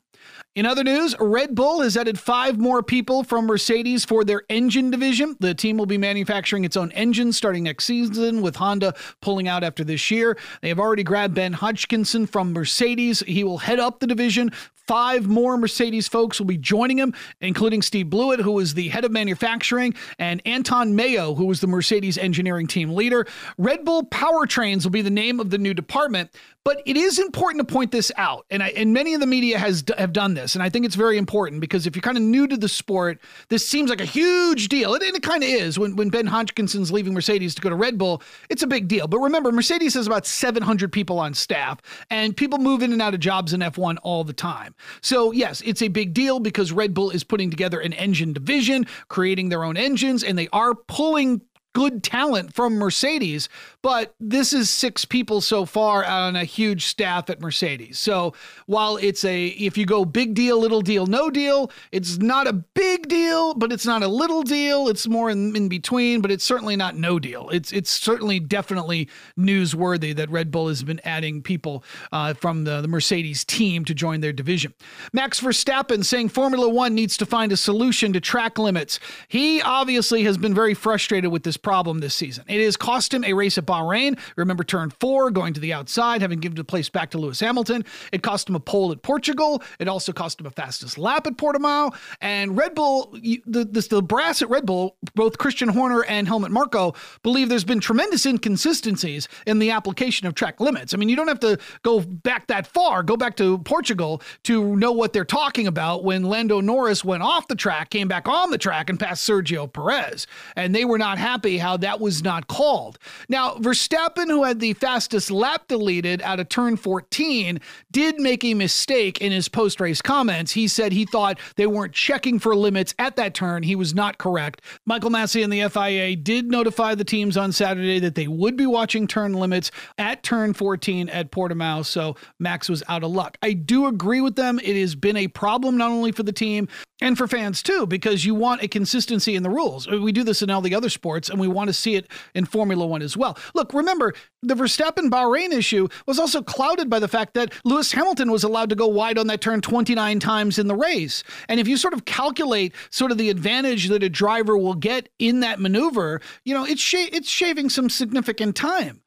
In 0.57 0.67
other 0.67 0.83
news, 0.83 1.15
Red 1.21 1.55
Bull 1.55 1.81
has 1.81 1.97
added 1.97 2.19
five 2.19 2.59
more 2.59 2.83
people 2.83 3.23
from 3.23 3.47
Mercedes 3.47 4.05
for 4.05 4.25
their 4.25 4.43
engine 4.49 4.91
division. 4.91 5.37
The 5.39 5.55
team 5.55 5.77
will 5.77 5.87
be 5.87 5.97
manufacturing 5.97 6.65
its 6.65 6.77
own 6.77 6.91
engines 6.93 7.37
starting 7.37 7.63
next 7.63 7.85
season, 7.85 8.43
with 8.43 8.57
Honda 8.57 8.95
pulling 9.23 9.47
out 9.47 9.63
after 9.63 9.85
this 9.85 10.11
year. 10.11 10.37
They 10.61 10.69
have 10.69 10.81
already 10.81 11.05
grabbed 11.05 11.35
Ben 11.35 11.53
Hodgkinson 11.53 12.27
from 12.27 12.53
Mercedes. 12.53 13.21
He 13.21 13.45
will 13.45 13.59
head 13.59 13.79
up 13.79 14.01
the 14.01 14.09
division. 14.09 14.51
Five 14.89 15.29
more 15.29 15.57
Mercedes 15.57 16.09
folks 16.09 16.41
will 16.41 16.49
be 16.49 16.57
joining 16.57 16.99
him, 16.99 17.15
including 17.41 17.81
Steve 17.81 18.11
Blewett, 18.11 18.41
who 18.41 18.59
is 18.59 18.75
the 18.75 18.89
head 18.89 19.05
of 19.05 19.13
manufacturing, 19.13 19.95
and 20.19 20.43
Anton 20.45 20.97
Mayo, 20.97 21.35
who 21.35 21.49
is 21.53 21.61
the 21.61 21.69
Mercedes 21.69 22.19
engineering 22.19 22.67
team 22.67 22.91
leader. 22.91 23.25
Red 23.57 23.85
Bull 23.85 24.03
Powertrains 24.03 24.83
will 24.83 24.91
be 24.91 25.03
the 25.03 25.09
name 25.09 25.39
of 25.39 25.51
the 25.51 25.59
new 25.59 25.75
department, 25.75 26.31
but 26.65 26.83
it 26.85 26.97
is 26.97 27.19
important 27.19 27.67
to 27.67 27.73
point 27.73 27.91
this 27.91 28.13
out, 28.17 28.45
and 28.51 28.63
I, 28.63 28.69
and 28.69 28.93
many 28.93 29.15
of 29.15 29.21
the 29.21 29.27
media 29.27 29.59
has 29.59 29.83
have 29.97 30.13
done 30.13 30.35
this, 30.35 30.55
and 30.55 30.63
I 30.63 30.69
think 30.69 30.85
it's 30.85 30.95
very 30.95 31.17
important 31.17 31.61
because 31.61 31.87
if 31.87 31.97
you're 31.97 32.03
kind 32.03 32.19
of 32.19 32.23
new 32.23 32.47
to 32.47 32.57
the 32.57 32.69
sport, 32.69 33.19
this 33.49 33.67
seems 33.67 33.89
like 33.89 34.01
a 34.01 34.07
huge 34.07 34.69
deal, 34.69 34.95
and, 34.95 35.03
it 35.03 35.23
kind 35.23 35.43
of 35.43 35.49
is. 35.49 35.79
When 35.79 35.97
when 35.97 36.11
Ben 36.11 36.27
Hodgkinson's 36.27 36.93
leaving 36.93 37.15
Mercedes 37.15 37.55
to 37.55 37.63
go 37.63 37.71
to 37.71 37.77
Red 37.77 37.97
Bull, 37.97 38.23
it's 38.51 38.63
a 38.63 38.67
big 38.67 38.89
deal. 38.89 39.09
But 39.09 39.21
remember, 39.21 39.51
Mercedes 39.53 39.95
has 39.95 40.07
about 40.07 40.27
700 40.27 40.93
people 40.93 41.19
on 41.19 41.33
staff, 41.33 41.81
and 42.11 42.37
people 42.37 42.59
move 42.59 42.83
in 42.83 42.93
and 42.93 43.01
out 43.01 43.15
of 43.15 43.21
jobs 43.21 43.55
in 43.55 43.61
F1 43.61 43.97
all 44.03 44.23
the 44.23 44.35
time. 44.35 44.75
So 45.01 45.33
yes, 45.33 45.63
it's 45.65 45.81
a 45.81 45.89
big 45.89 46.13
deal 46.13 46.41
because 46.41 46.73
Red 46.73 46.93
Bull 46.93 47.11
is 47.11 47.25
putting 47.25 47.51
together 47.51 47.81
an 47.81 47.95
engine 47.95 48.33
division, 48.35 48.87
creating 49.09 49.49
their 49.49 49.65
own 49.65 49.77
engines, 49.77 50.23
and 50.23 50.39
they 50.39 50.49
are 50.53 50.75
pulling 50.75 51.41
good 51.73 52.03
talent 52.03 52.53
from 52.53 52.75
Mercedes, 52.75 53.49
but 53.83 54.15
this 54.19 54.53
is 54.53 54.69
six 54.69 55.05
people 55.05 55.41
so 55.41 55.65
far 55.65 56.05
on 56.05 56.37
a 56.37 56.45
huge 56.45 56.87
staff 56.87 57.31
at 57.31 57.41
Mercedes. 57.41 57.99
So 57.99 58.35
while 58.67 58.97
it's 58.97 59.25
a, 59.25 59.47
if 59.49 59.79
you 59.79 59.87
go 59.87 60.05
big 60.05 60.35
deal, 60.35 60.59
little 60.59 60.83
deal, 60.83 61.07
no 61.07 61.31
deal, 61.31 61.71
it's 61.93 62.19
not 62.19 62.47
a 62.47 62.53
big 62.53 63.09
deal, 63.09 63.55
but 63.55 63.73
it's 63.73 63.87
not 63.87 64.03
a 64.03 64.09
little 64.09 64.43
deal. 64.43 64.89
It's 64.89 65.07
more 65.07 65.31
in, 65.31 65.55
in 65.55 65.69
between, 65.69 66.21
but 66.21 66.31
it's 66.31 66.45
certainly 66.45 66.77
not 66.77 66.97
no 66.97 67.19
deal. 67.19 67.49
It's 67.51 67.73
it's 67.73 67.91
certainly 67.91 68.41
definitely 68.41 69.09
newsworthy 69.39 70.15
that 70.17 70.31
Red 70.31 70.51
Bull 70.51 70.69
has 70.69 70.83
been 70.83 71.01
adding 71.05 71.43
people 71.43 71.85
uh, 72.13 72.35
from 72.35 72.65
the, 72.65 72.81
the 72.81 72.89
Mercedes 72.89 73.45
team 73.45 73.85
to 73.85 73.95
join 73.95 74.21
their 74.21 74.33
division. 74.33 74.75
Max 75.13 75.41
Verstappen 75.41 76.05
saying 76.05 76.31
Formula 76.31 76.69
One 76.69 76.95
needs 76.95 77.17
to 77.19 77.27
find 77.27 77.53
a 77.53 77.57
solution 77.57 78.13
to 78.13 78.21
track 78.21 78.59
limits. 78.59 78.99
He 79.29 79.63
obviously 79.63 80.25
has 80.25 80.37
been 80.37 80.55
very 80.55 80.75
frustrated 80.75 81.31
with 81.31 81.45
this 81.45 81.57
problem 81.63 81.99
this 82.01 82.15
season. 82.15 82.45
It 82.49 82.63
has 82.65 82.77
cost 82.77 83.13
him 83.13 83.25
a 83.25 83.33
race 83.33 83.59
at 83.59 83.67
Bahrain. 83.67 84.19
Remember 84.37 84.65
turn 84.65 84.91
four, 85.01 85.31
going 85.31 85.55
to 85.55 85.61
the 85.61 85.73
outside, 85.73 86.23
having 86.23 86.41
given 86.41 86.57
the 86.57 86.65
place 86.65 86.89
back 86.89 87.11
to 87.11 87.19
Lewis 87.19 87.41
Hamilton. 87.41 87.85
It 88.13 88.23
cost 88.23 88.49
him 88.49 88.55
a 88.55 88.61
pole 88.61 88.93
at 88.93 89.03
Portugal. 89.03 89.63
It 89.79 89.89
also 89.89 90.13
cost 90.13 90.41
him 90.41 90.47
a 90.47 90.51
fastest 90.51 90.99
lap 90.99 91.27
at 91.27 91.37
Portimao. 91.37 91.95
And 92.21 92.57
Red 92.57 92.75
Bull, 92.75 93.11
the, 93.13 93.43
the, 93.47 93.87
the 93.91 94.03
brass 94.03 94.43
at 94.43 94.51
Red 94.51 94.67
Bull, 94.67 94.97
both 95.15 95.39
Christian 95.39 95.69
Horner 95.69 96.05
and 96.05 96.27
Helmut 96.27 96.51
Marko, 96.51 96.95
believe 97.23 97.49
there's 97.49 97.65
been 97.65 97.81
tremendous 97.81 98.27
inconsistencies 98.27 99.29
in 99.47 99.59
the 99.59 99.71
application 99.71 100.27
of 100.27 100.35
track 100.35 100.61
limits. 100.61 100.95
I 100.95 100.97
mean, 100.97 101.09
you 101.09 101.17
don't 101.17 101.29
have 101.29 101.41
to 101.41 101.59
go 101.83 102.01
back 102.01 102.47
that 102.47 102.67
far. 102.67 103.03
Go 103.03 103.17
back 103.17 103.37
to 103.37 103.59
Portugal 103.59 104.23
to 104.45 104.77
know 104.77 104.93
what 104.93 105.13
they're 105.13 105.25
talking 105.25 105.67
about 105.67 106.05
when 106.05 106.23
Lando 106.23 106.61
Norris 106.61 107.05
went 107.05 107.23
off 107.23 107.49
the 107.49 107.55
track, 107.55 107.91
came 107.91 108.09
back 108.09 108.29
on 108.29 108.51
the 108.51 108.59
track, 108.59 108.91
and 108.91 108.99
passed 108.99 109.29
Sergio 109.29 109.71
Perez. 109.71 110.27
And 110.57 110.75
they 110.75 110.85
were 110.85 110.99
not 110.99 111.19
happy 111.19 111.50
how 111.59 111.77
that 111.79 112.01
was 112.01 112.23
not 112.23 112.49
called. 112.49 112.99
Now, 113.29 113.55
Verstappen, 113.55 114.29
who 114.29 114.45
had 114.45 114.61
the 114.61 114.75
fastest 114.75 115.31
lap 115.31 115.69
deleted 115.69 116.23
out 116.23 116.41
of 116.41 116.49
turn 116.49 116.77
14, 116.77 117.61
did 117.91 118.19
make 118.19 118.45
a 118.45 118.55
mistake 118.55 119.21
in 119.21 119.33
his 119.33 119.49
post 119.49 119.81
race 119.81 120.03
comments. 120.03 120.53
He 120.53 120.69
said 120.69 120.93
he 120.93 121.05
thought 121.05 121.39
they 121.57 121.67
weren't 121.67 121.93
checking 121.93 122.39
for 122.39 122.55
limits 122.55 122.95
at 122.99 123.17
that 123.17 123.35
turn. 123.35 123.63
He 123.63 123.75
was 123.75 123.95
not 123.95 124.19
correct. 124.19 124.63
Michael 124.87 125.11
Masi 125.11 125.43
and 125.43 125.53
the 125.53 125.69
FIA 125.69 126.17
did 126.17 126.51
notify 126.51 126.95
the 126.95 127.05
teams 127.05 127.37
on 127.37 127.53
Saturday 127.53 127.99
that 127.99 128.15
they 128.15 128.29
would 128.29 128.57
be 128.57 128.67
watching 128.67 129.07
turn 129.07 129.33
limits 129.33 129.71
at 129.99 130.23
turn 130.23 130.55
14 130.55 131.09
at 131.09 131.33
Portimao, 131.33 131.85
so 131.85 132.17
Max 132.39 132.69
was 132.69 132.83
out 132.89 133.05
of 133.05 133.11
luck. 133.11 133.37
I 133.43 133.53
do 133.53 133.87
agree 133.87 134.21
with 134.21 134.37
them. 134.37 134.59
It 134.63 134.77
has 134.77 134.95
been 134.95 135.17
a 135.17 135.29
problem 135.29 135.77
not 135.77 135.91
only 135.91 136.13
for 136.13 136.23
the 136.23 136.33
team, 136.33 136.69
and 137.01 137.17
for 137.17 137.27
fans 137.27 137.63
too, 137.63 137.87
because 137.87 138.27
you 138.27 138.35
want 138.35 138.63
a 138.63 138.69
consistency 138.69 139.35
in 139.35 139.43
the 139.43 139.49
rules. 139.49 139.89
We 139.89 140.13
do 140.13 140.23
this 140.23 140.43
in 140.43 140.51
all 140.51 140.61
the 140.61 140.75
other 140.75 140.91
sports, 140.91 141.31
and 141.31 141.40
we 141.41 141.49
want 141.49 141.69
to 141.69 141.75
see 141.75 141.97
it 141.97 142.07
in 142.35 142.45
Formula 142.45 142.87
One 142.87 143.03
as 143.03 143.17
well. 143.17 143.39
Look, 143.55 143.73
remember, 143.75 144.15
the 144.43 144.55
Verstappen 144.55 145.11
Bahrain 145.11 145.53
issue 145.53 145.89
was 146.07 146.19
also 146.19 146.43
clouded 146.43 146.89
by 146.89 146.99
the 146.99 147.09
fact 147.09 147.35
that 147.35 147.55
Lewis 147.65 147.93
Hamilton 147.93 148.31
was 148.31 148.45
allowed 148.45 148.71
to 148.71 148.77
go 148.77 148.87
wide 148.87 149.19
on 149.19 149.27
that 149.29 149.41
turn 149.41 149.61
29 149.61 150.21
times 150.21 150.59
in 150.59 150.67
the 150.67 150.75
race. 150.75 151.23
And 151.49 151.59
if 151.61 151.69
you 151.69 151.77
sort 151.77 151.95
of 151.95 152.05
calculate 152.05 152.75
sort 152.91 153.11
of 153.11 153.19
the 153.19 153.31
advantage 153.31 153.89
that 153.89 154.03
a 154.03 154.09
driver 154.09 154.57
will 154.57 154.75
get 154.75 155.09
in 155.19 155.41
that 155.41 155.61
maneuver, 155.61 156.21
you 156.45 156.55
know, 156.55 156.65
it's, 156.65 156.81
sh- 156.81 157.11
it's 157.13 157.29
shaving 157.29 157.69
some 157.69 157.91
significant 157.91 158.57
time. 158.57 159.03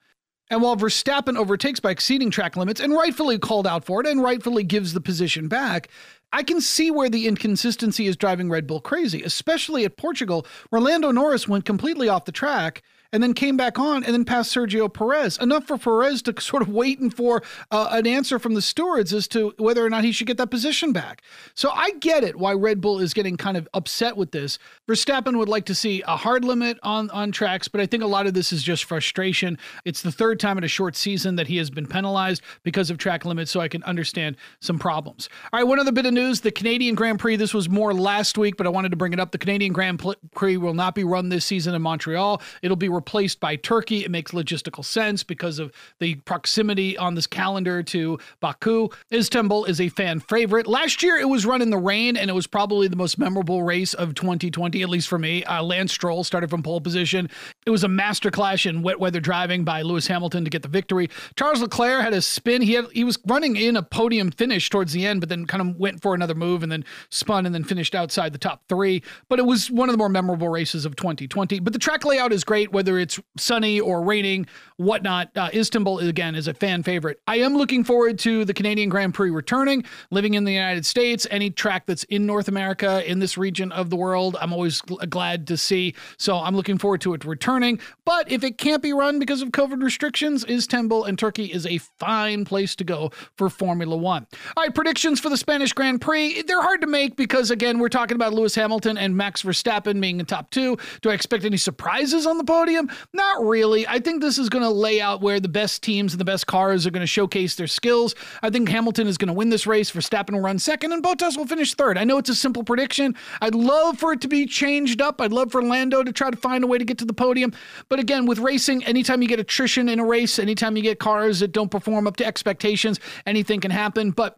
And 0.50 0.62
while 0.62 0.76
Verstappen 0.76 1.36
overtakes 1.38 1.80
by 1.80 1.90
exceeding 1.90 2.30
track 2.30 2.56
limits 2.56 2.80
and 2.80 2.94
rightfully 2.94 3.40
called 3.40 3.66
out 3.66 3.86
for 3.86 4.02
it 4.02 4.08
and 4.08 4.22
rightfully 4.22 4.64
gives 4.64 4.94
the 4.94 5.02
position 5.02 5.48
back, 5.48 5.90
I 6.34 6.42
can 6.44 6.60
see 6.60 6.90
where 6.90 7.10
the 7.10 7.28
inconsistency 7.28 8.08
is 8.08 8.18
driving 8.18 8.50
Red 8.50 8.66
Bull 8.66 8.82
crazy, 8.82 9.22
especially 9.22 9.86
at 9.86 9.98
Portugal, 9.98 10.46
where 10.72 10.82
Lando 10.82 11.12
Norris 11.12 11.48
went 11.48 11.64
completely 11.64 12.10
off 12.10 12.26
the 12.26 12.32
track 12.32 12.82
and 13.14 13.22
then 13.22 13.34
came 13.34 13.56
back 13.56 13.80
on 13.80 14.04
and 14.04 14.14
then 14.14 14.26
passed 14.26 14.54
Sergio 14.54 14.92
Perez. 14.92 15.38
Enough 15.38 15.68
for 15.68 15.78
Perez 15.78 16.22
to 16.24 16.34
sort 16.42 16.64
of 16.64 16.68
waiting 16.68 17.12
for 17.12 17.44
uh, 17.72 17.90
an 17.92 18.08
answer 18.08 18.40
from 18.40 18.56
the 18.56 18.62
stewards 18.62 19.14
as 19.14 19.28
to 19.30 19.54
whether 19.58 19.86
or 19.86 19.90
not 19.90 20.04
he 20.04 20.12
should 20.12 20.28
get 20.28 20.38
that 20.38 20.50
position 20.50 20.92
back. 20.92 21.22
So 21.54 21.70
I 21.70 21.92
get 22.00 22.24
it 22.24 22.38
why 22.38 22.54
Red 22.54 22.82
Bull 22.82 23.00
is 23.00 23.14
getting 23.14 23.38
kind 23.38 23.56
of 23.56 23.70
upset 23.74 24.18
with 24.18 24.32
this. 24.32 24.58
Verstappen 24.90 25.38
would 25.38 25.48
like 25.48 25.66
to 25.66 25.76
see 25.76 26.02
a 26.08 26.18
hard 26.18 26.44
limit 26.44 26.80
on 26.82 27.12
on 27.12 27.32
tracks, 27.32 27.68
but 27.68 27.80
I 27.80 27.86
think 27.86 28.02
a 28.02 28.08
lot 28.08 28.26
of 28.26 28.34
this 28.34 28.52
is 28.52 28.64
just 28.64 28.86
frustration. 28.86 29.60
It's 29.86 30.02
the 30.02 30.12
third 30.12 30.40
time 30.40 30.58
in 30.58 30.64
a 30.64 30.68
short 30.68 30.96
season 30.96 31.36
that 31.36 31.48
he 31.48 31.58
has 31.58 31.70
been 31.70 31.86
penalized 31.86 32.42
because 32.64 32.90
of 32.90 32.98
track 32.98 33.24
limits, 33.24 33.52
so 33.52 33.60
I 33.60 33.68
can 33.68 33.84
understand 33.84 34.38
some 34.60 34.80
problems. 34.80 35.30
All 35.52 35.60
right, 35.60 35.68
one 35.68 35.80
other 35.80 35.92
bit 35.92 36.08
of 36.08 36.14
news: 36.14 36.23
the 36.32 36.52
Canadian 36.52 36.96
Grand 36.96 37.20
Prix. 37.20 37.36
This 37.36 37.54
was 37.54 37.70
more 37.70 37.94
last 37.94 38.38
week, 38.38 38.58
but 38.58 38.66
I 38.66 38.70
wanted 38.70 38.90
to 38.90 38.98
bring 38.98 39.14
it 39.14 39.20
up. 39.20 39.32
The 39.32 39.38
Canadian 39.38 39.74
Grand 39.74 40.04
Prix 40.34 40.58
will 40.58 40.74
not 40.74 40.96
be 40.96 41.04
run 41.04 41.30
this 41.30 41.46
season 41.46 41.76
in 41.76 41.82
Montreal. 41.82 42.42
It'll 42.62 42.78
be 42.78 42.90
replaced 42.90 43.40
by 43.40 43.56
Turkey. 43.56 44.04
It 44.04 44.12
makes 44.12 44.32
logistical 44.32 44.84
sense 44.84 45.24
because 45.24 45.60
of 45.60 45.72
the 46.00 46.16
proximity 46.16 46.98
on 46.98 47.16
this 47.16 47.28
calendar 47.28 47.84
to 47.84 48.20
Baku. 48.40 48.90
Istanbul 49.12 49.66
is 49.66 49.80
a 49.80 49.90
fan 49.90 50.20
favorite. 50.20 50.68
Last 50.68 51.04
year, 51.04 51.18
it 51.18 51.28
was 51.28 51.46
run 51.46 51.62
in 51.62 51.70
the 51.70 51.78
rain, 51.78 52.18
and 52.18 52.30
it 52.30 52.34
was 52.34 52.48
probably 52.48 52.88
the 52.88 52.96
most 52.96 53.18
memorable 53.18 53.64
race 53.64 53.94
of 53.94 54.16
2020, 54.16 54.82
at 54.82 54.90
least 54.90 55.08
for 55.08 55.20
me. 55.20 55.44
Uh, 55.44 55.62
Lance 55.64 55.92
Stroll 55.92 56.24
started 56.24 56.50
from 56.50 56.64
pole 56.64 56.82
position. 56.82 57.30
It 57.66 57.70
was 57.70 57.84
a 57.84 57.88
masterclass 57.88 58.66
in 58.70 58.82
wet 58.82 59.00
weather 59.00 59.20
driving 59.20 59.64
by 59.64 59.82
Lewis 59.82 60.08
Hamilton 60.08 60.44
to 60.44 60.50
get 60.50 60.62
the 60.62 60.68
victory. 60.68 61.10
Charles 61.36 61.62
Leclerc 61.62 62.04
had 62.04 62.14
a 62.14 62.22
spin. 62.22 62.62
He 62.62 62.74
had 62.74 62.86
he 62.92 63.04
was 63.04 63.18
running 63.26 63.56
in 63.56 63.76
a 63.76 63.84
podium 63.84 64.32
finish 64.32 64.70
towards 64.70 64.94
the 64.94 65.06
end, 65.06 65.20
but 65.20 65.30
then 65.30 65.46
kind 65.46 65.62
of 65.62 65.78
went 65.78 66.02
for 66.02 66.13
another 66.14 66.36
move 66.36 66.64
and 66.64 66.72
then 66.72 66.86
spun 67.10 67.46
and 67.46 67.54
then 67.54 67.64
finished 67.64 67.96
outside 67.96 68.34
the 68.34 68.40
top 68.40 68.64
three. 68.68 69.04
But 69.30 69.40
it 69.40 69.46
was 69.46 69.70
one 69.72 69.90
of 69.90 69.94
the 69.94 69.98
more 69.98 70.10
memorable 70.10 70.50
races 70.50 70.86
of 70.86 70.96
2020. 70.96 71.60
But 71.60 71.74
the 71.74 71.80
track 71.80 72.06
layout 72.06 72.32
is 72.32 72.44
great, 72.44 72.72
whether 72.72 72.98
it's 72.98 73.20
sunny 73.38 73.80
or 73.80 74.02
raining, 74.02 74.48
whatnot. 74.78 75.36
Uh, 75.36 75.50
Istanbul, 75.54 76.00
again, 76.00 76.36
is 76.36 76.48
a 76.48 76.54
fan 76.54 76.84
favorite. 76.84 77.20
I 77.28 77.38
am 77.38 77.56
looking 77.56 77.84
forward 77.84 78.20
to 78.20 78.46
the 78.46 78.54
Canadian 78.54 78.90
Grand 78.90 79.14
Prix 79.14 79.30
returning, 79.30 79.84
living 80.12 80.34
in 80.34 80.44
the 80.44 80.54
United 80.54 80.86
States. 80.86 81.28
Any 81.32 81.50
track 81.50 81.86
that's 81.86 82.04
in 82.06 82.26
North 82.26 82.48
America, 82.48 83.10
in 83.10 83.20
this 83.20 83.38
region 83.38 83.72
of 83.72 83.90
the 83.90 83.96
world, 83.96 84.38
I'm 84.40 84.54
always 84.54 84.82
gl- 84.82 85.10
glad 85.10 85.48
to 85.48 85.58
see. 85.58 85.96
So 86.18 86.38
I'm 86.38 86.56
looking 86.56 86.78
forward 86.78 87.02
to 87.02 87.14
it 87.14 87.26
returning. 87.26 87.80
But 88.06 88.32
if 88.32 88.44
it 88.44 88.58
can't 88.58 88.82
be 88.82 88.94
run 88.94 89.20
because 89.20 89.42
of 89.42 89.50
COVID 89.50 89.82
restrictions, 89.82 90.46
Istanbul 90.46 91.06
and 91.06 91.18
Turkey 91.18 91.46
is 91.46 91.66
a 91.66 91.78
fine 92.00 92.46
place 92.46 92.76
to 92.76 92.84
go 92.84 93.12
for 93.38 93.50
Formula 93.50 93.96
One. 93.96 94.28
All 94.56 94.64
right, 94.64 94.74
predictions 94.74 95.20
for 95.20 95.30
the 95.30 95.38
Spanish 95.38 95.74
Grand 95.74 96.02
They're 96.04 96.62
hard 96.62 96.82
to 96.82 96.88
make 96.88 97.16
because, 97.16 97.50
again, 97.50 97.80
we're 97.80 97.90
talking 97.90 98.16
about 98.16 98.34
Lewis 98.34 98.54
Hamilton 98.56 98.98
and 98.98 99.16
Max 99.16 99.42
Verstappen 99.42 100.02
being 100.02 100.20
in 100.20 100.26
top 100.26 100.50
two. 100.50 100.78
Do 101.02 101.10
I 101.10 101.14
expect 101.14 101.46
any 101.46 101.58
surprises 101.58 102.28
on 102.28 102.38
the 102.38 102.44
podium? 102.44 102.90
Not 103.14 103.44
really. 103.44 103.88
I 103.88 104.00
think 104.00 104.22
this 104.22 104.38
is 104.38 104.50
going 104.50 104.64
to 104.64 104.70
lay 104.70 105.00
out 105.00 105.22
where 105.22 105.40
the 105.40 105.48
best 105.48 105.82
teams 105.82 106.14
and 106.14 106.20
the 106.20 106.26
best 106.26 106.46
cars 106.46 106.86
are 106.86 106.92
going 106.92 107.02
to 107.02 107.08
showcase 107.08 107.56
their 107.56 107.68
skills. 107.68 108.16
I 108.42 108.50
think 108.50 108.68
Hamilton 108.70 109.08
is 109.08 109.18
going 109.18 109.28
to 109.28 109.34
win 109.34 109.50
this 109.50 109.66
race. 109.66 109.92
Verstappen 109.92 110.34
will 110.34 110.42
run 110.42 110.60
second, 110.60 110.92
and 110.92 111.02
Bottas 111.02 111.38
will 111.38 111.48
finish 111.48 111.74
third. 111.74 111.98
I 111.98 112.04
know 112.04 112.18
it's 112.18 112.30
a 112.30 112.36
simple 112.36 112.64
prediction. 112.64 113.16
I'd 113.42 113.56
love 113.56 113.98
for 113.98 114.14
it 114.14 114.22
to 114.22 114.28
be 114.28 114.46
changed 114.46 115.02
up. 115.02 115.22
I'd 115.22 115.32
love 115.32 115.52
for 115.52 115.64
Lando 115.64 116.04
to 116.04 116.12
try 116.12 116.30
to 116.30 116.38
find 116.38 116.64
a 116.64 116.68
way 116.68 116.78
to 116.78 116.86
get 116.86 116.98
to 117.00 117.06
the 117.06 117.14
podium. 117.14 117.54
But 117.88 118.00
again, 118.00 118.26
with 118.26 118.40
racing, 118.40 118.84
anytime 118.86 119.22
you 119.22 119.28
get 119.28 119.40
attrition 119.40 119.88
in 119.88 120.00
a 120.00 120.06
race, 120.06 120.38
anytime 120.38 120.76
you 120.76 120.84
get 120.84 121.00
cars 121.00 121.40
that 121.40 121.54
don't 121.54 121.72
perform 121.72 122.08
up 122.08 122.18
to 122.18 122.26
expectations, 122.26 123.00
anything 123.26 123.62
can 123.62 123.72
happen. 123.72 124.12
But 124.12 124.38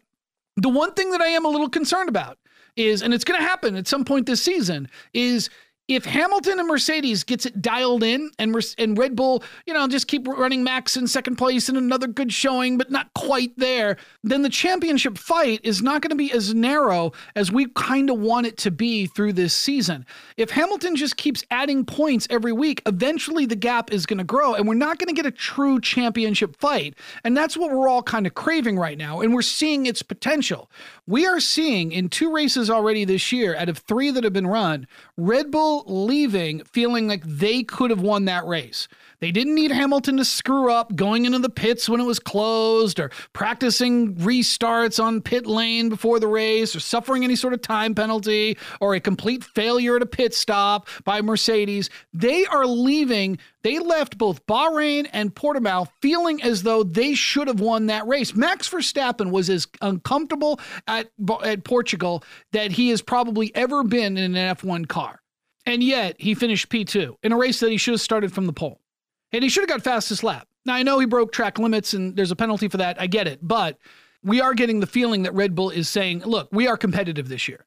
the 0.56 0.68
one 0.68 0.92
thing 0.94 1.10
that 1.10 1.20
I 1.20 1.28
am 1.28 1.44
a 1.44 1.48
little 1.48 1.68
concerned 1.68 2.08
about 2.08 2.38
is, 2.76 3.02
and 3.02 3.14
it's 3.14 3.24
going 3.24 3.40
to 3.40 3.46
happen 3.46 3.76
at 3.76 3.86
some 3.86 4.04
point 4.04 4.26
this 4.26 4.42
season, 4.42 4.88
is 5.12 5.48
if 5.88 6.04
Hamilton 6.04 6.58
and 6.58 6.66
Mercedes 6.66 7.22
gets 7.22 7.46
it 7.46 7.62
dialed 7.62 8.02
in 8.02 8.30
and 8.38 8.56
and 8.78 8.98
Red 8.98 9.14
Bull, 9.14 9.44
you 9.66 9.74
know, 9.74 9.86
just 9.86 10.08
keep 10.08 10.26
running 10.26 10.64
Max 10.64 10.96
in 10.96 11.06
second 11.06 11.36
place 11.36 11.68
and 11.68 11.78
another 11.78 12.08
good 12.08 12.32
showing, 12.32 12.76
but 12.76 12.90
not 12.90 13.12
quite 13.14 13.56
there, 13.56 13.96
then 14.24 14.42
the 14.42 14.48
championship 14.48 15.16
fight 15.16 15.60
is 15.62 15.82
not 15.82 16.02
going 16.02 16.10
to 16.10 16.16
be 16.16 16.32
as 16.32 16.54
narrow 16.54 17.12
as 17.36 17.52
we 17.52 17.66
kind 17.74 18.10
of 18.10 18.18
want 18.18 18.46
it 18.46 18.56
to 18.58 18.70
be 18.70 19.06
through 19.06 19.34
this 19.34 19.54
season. 19.54 20.04
If 20.36 20.50
Hamilton 20.50 20.96
just 20.96 21.16
keeps 21.16 21.44
adding 21.50 21.84
points 21.84 22.26
every 22.30 22.52
week, 22.52 22.82
eventually 22.86 23.46
the 23.46 23.56
gap 23.56 23.92
is 23.92 24.06
going 24.06 24.18
to 24.18 24.24
grow 24.24 24.54
and 24.54 24.66
we're 24.66 24.74
not 24.74 24.98
going 24.98 25.08
to 25.08 25.14
get 25.14 25.26
a 25.26 25.30
true 25.30 25.80
championship 25.80 26.56
fight. 26.56 26.94
And 27.22 27.36
that's 27.36 27.56
what 27.56 27.70
we're 27.70 27.88
all 27.88 28.02
kind 28.02 28.26
of 28.26 28.34
craving 28.34 28.78
right 28.78 28.98
now. 28.98 29.20
And 29.20 29.32
we're 29.32 29.42
seeing 29.42 29.86
its 29.86 30.02
potential. 30.02 30.68
We 31.06 31.26
are 31.26 31.38
seeing 31.38 31.92
in 31.92 32.08
two 32.08 32.32
races 32.32 32.70
already 32.70 33.04
this 33.04 33.30
year 33.30 33.54
out 33.54 33.68
of 33.68 33.78
three 33.78 34.10
that 34.10 34.24
have 34.24 34.32
been 34.32 34.48
run, 34.48 34.88
Red 35.16 35.52
Bull 35.52 35.75
leaving 35.86 36.64
feeling 36.64 37.08
like 37.08 37.22
they 37.24 37.62
could 37.62 37.90
have 37.90 38.00
won 38.00 38.24
that 38.26 38.46
race. 38.46 38.88
They 39.18 39.30
didn't 39.30 39.54
need 39.54 39.70
Hamilton 39.70 40.18
to 40.18 40.24
screw 40.24 40.70
up 40.70 40.94
going 40.94 41.24
into 41.24 41.38
the 41.38 41.48
pits 41.48 41.88
when 41.88 42.00
it 42.00 42.04
was 42.04 42.18
closed 42.18 43.00
or 43.00 43.10
practicing 43.32 44.14
restarts 44.16 45.02
on 45.02 45.22
pit 45.22 45.46
lane 45.46 45.88
before 45.88 46.20
the 46.20 46.28
race 46.28 46.76
or 46.76 46.80
suffering 46.80 47.24
any 47.24 47.34
sort 47.34 47.54
of 47.54 47.62
time 47.62 47.94
penalty 47.94 48.58
or 48.80 48.94
a 48.94 49.00
complete 49.00 49.42
failure 49.42 49.96
at 49.96 50.02
a 50.02 50.06
pit 50.06 50.34
stop 50.34 50.86
by 51.04 51.22
Mercedes. 51.22 51.88
They 52.12 52.44
are 52.46 52.66
leaving. 52.66 53.38
They 53.62 53.78
left 53.78 54.18
both 54.18 54.46
Bahrain 54.46 55.08
and 55.12 55.34
Portimao 55.34 55.88
feeling 56.02 56.42
as 56.42 56.62
though 56.62 56.82
they 56.82 57.14
should 57.14 57.48
have 57.48 57.60
won 57.60 57.86
that 57.86 58.06
race. 58.06 58.34
Max 58.34 58.68
Verstappen 58.68 59.30
was 59.30 59.48
as 59.48 59.66
uncomfortable 59.80 60.60
at, 60.86 61.08
at 61.42 61.64
Portugal 61.64 62.22
that 62.52 62.70
he 62.70 62.90
has 62.90 63.00
probably 63.00 63.54
ever 63.56 63.82
been 63.82 64.18
in 64.18 64.36
an 64.36 64.56
F1 64.56 64.88
car. 64.88 65.20
And 65.66 65.82
yet 65.82 66.16
he 66.18 66.34
finished 66.34 66.68
P2 66.68 67.16
in 67.22 67.32
a 67.32 67.36
race 67.36 67.60
that 67.60 67.70
he 67.70 67.76
should 67.76 67.92
have 67.92 68.00
started 68.00 68.32
from 68.32 68.46
the 68.46 68.52
pole. 68.52 68.80
And 69.32 69.42
he 69.42 69.50
should 69.50 69.62
have 69.62 69.68
got 69.68 69.82
fastest 69.82 70.22
lap. 70.22 70.46
Now, 70.64 70.74
I 70.74 70.84
know 70.84 70.98
he 71.00 71.06
broke 71.06 71.32
track 71.32 71.58
limits 71.58 71.92
and 71.92 72.16
there's 72.16 72.30
a 72.30 72.36
penalty 72.36 72.68
for 72.68 72.76
that. 72.78 73.00
I 73.00 73.08
get 73.08 73.26
it. 73.26 73.40
But 73.42 73.78
we 74.22 74.40
are 74.40 74.54
getting 74.54 74.80
the 74.80 74.86
feeling 74.86 75.24
that 75.24 75.34
Red 75.34 75.54
Bull 75.54 75.70
is 75.70 75.88
saying, 75.88 76.20
look, 76.20 76.48
we 76.52 76.68
are 76.68 76.76
competitive 76.76 77.28
this 77.28 77.48
year. 77.48 77.66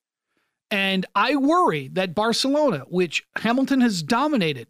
And 0.71 1.05
I 1.15 1.35
worry 1.35 1.89
that 1.89 2.15
Barcelona, 2.15 2.85
which 2.87 3.25
Hamilton 3.37 3.81
has 3.81 4.03
dominated, 4.03 4.67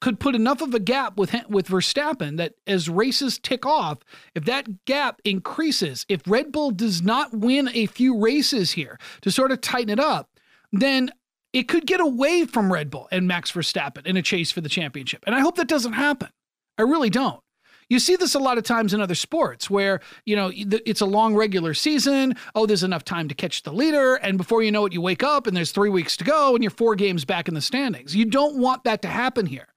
could 0.00 0.20
put 0.20 0.34
enough 0.34 0.60
of 0.60 0.74
a 0.74 0.80
gap 0.80 1.16
with 1.16 1.34
with 1.48 1.68
Verstappen 1.68 2.36
that 2.36 2.54
as 2.66 2.88
races 2.88 3.38
tick 3.38 3.64
off, 3.64 3.98
if 4.34 4.44
that 4.44 4.84
gap 4.84 5.20
increases, 5.24 6.04
if 6.08 6.20
Red 6.26 6.52
Bull 6.52 6.70
does 6.70 7.00
not 7.00 7.32
win 7.32 7.70
a 7.72 7.86
few 7.86 8.18
races 8.18 8.72
here 8.72 8.98
to 9.22 9.30
sort 9.30 9.52
of 9.52 9.60
tighten 9.60 9.90
it 9.90 10.00
up, 10.00 10.30
then 10.72 11.10
it 11.56 11.68
could 11.68 11.86
get 11.86 12.00
away 12.00 12.44
from 12.44 12.70
Red 12.70 12.90
Bull 12.90 13.08
and 13.10 13.26
Max 13.26 13.50
Verstappen 13.50 14.04
in 14.04 14.18
a 14.18 14.22
chase 14.22 14.52
for 14.52 14.60
the 14.60 14.68
championship. 14.68 15.24
And 15.26 15.34
I 15.34 15.40
hope 15.40 15.56
that 15.56 15.68
doesn't 15.68 15.94
happen. 15.94 16.28
I 16.76 16.82
really 16.82 17.08
don't. 17.08 17.40
You 17.88 17.98
see 17.98 18.14
this 18.14 18.34
a 18.34 18.38
lot 18.38 18.58
of 18.58 18.64
times 18.64 18.92
in 18.92 19.00
other 19.00 19.14
sports 19.14 19.70
where, 19.70 20.00
you 20.26 20.36
know, 20.36 20.52
it's 20.54 21.00
a 21.00 21.06
long 21.06 21.34
regular 21.34 21.72
season. 21.72 22.36
Oh, 22.54 22.66
there's 22.66 22.82
enough 22.82 23.04
time 23.04 23.28
to 23.28 23.34
catch 23.34 23.62
the 23.62 23.72
leader. 23.72 24.16
And 24.16 24.36
before 24.36 24.62
you 24.62 24.70
know 24.70 24.84
it, 24.84 24.92
you 24.92 25.00
wake 25.00 25.22
up 25.22 25.46
and 25.46 25.56
there's 25.56 25.70
three 25.70 25.88
weeks 25.88 26.14
to 26.18 26.24
go 26.24 26.54
and 26.54 26.62
you're 26.62 26.70
four 26.70 26.94
games 26.94 27.24
back 27.24 27.48
in 27.48 27.54
the 27.54 27.62
standings. 27.62 28.14
You 28.14 28.26
don't 28.26 28.58
want 28.58 28.84
that 28.84 29.00
to 29.02 29.08
happen 29.08 29.46
here, 29.46 29.68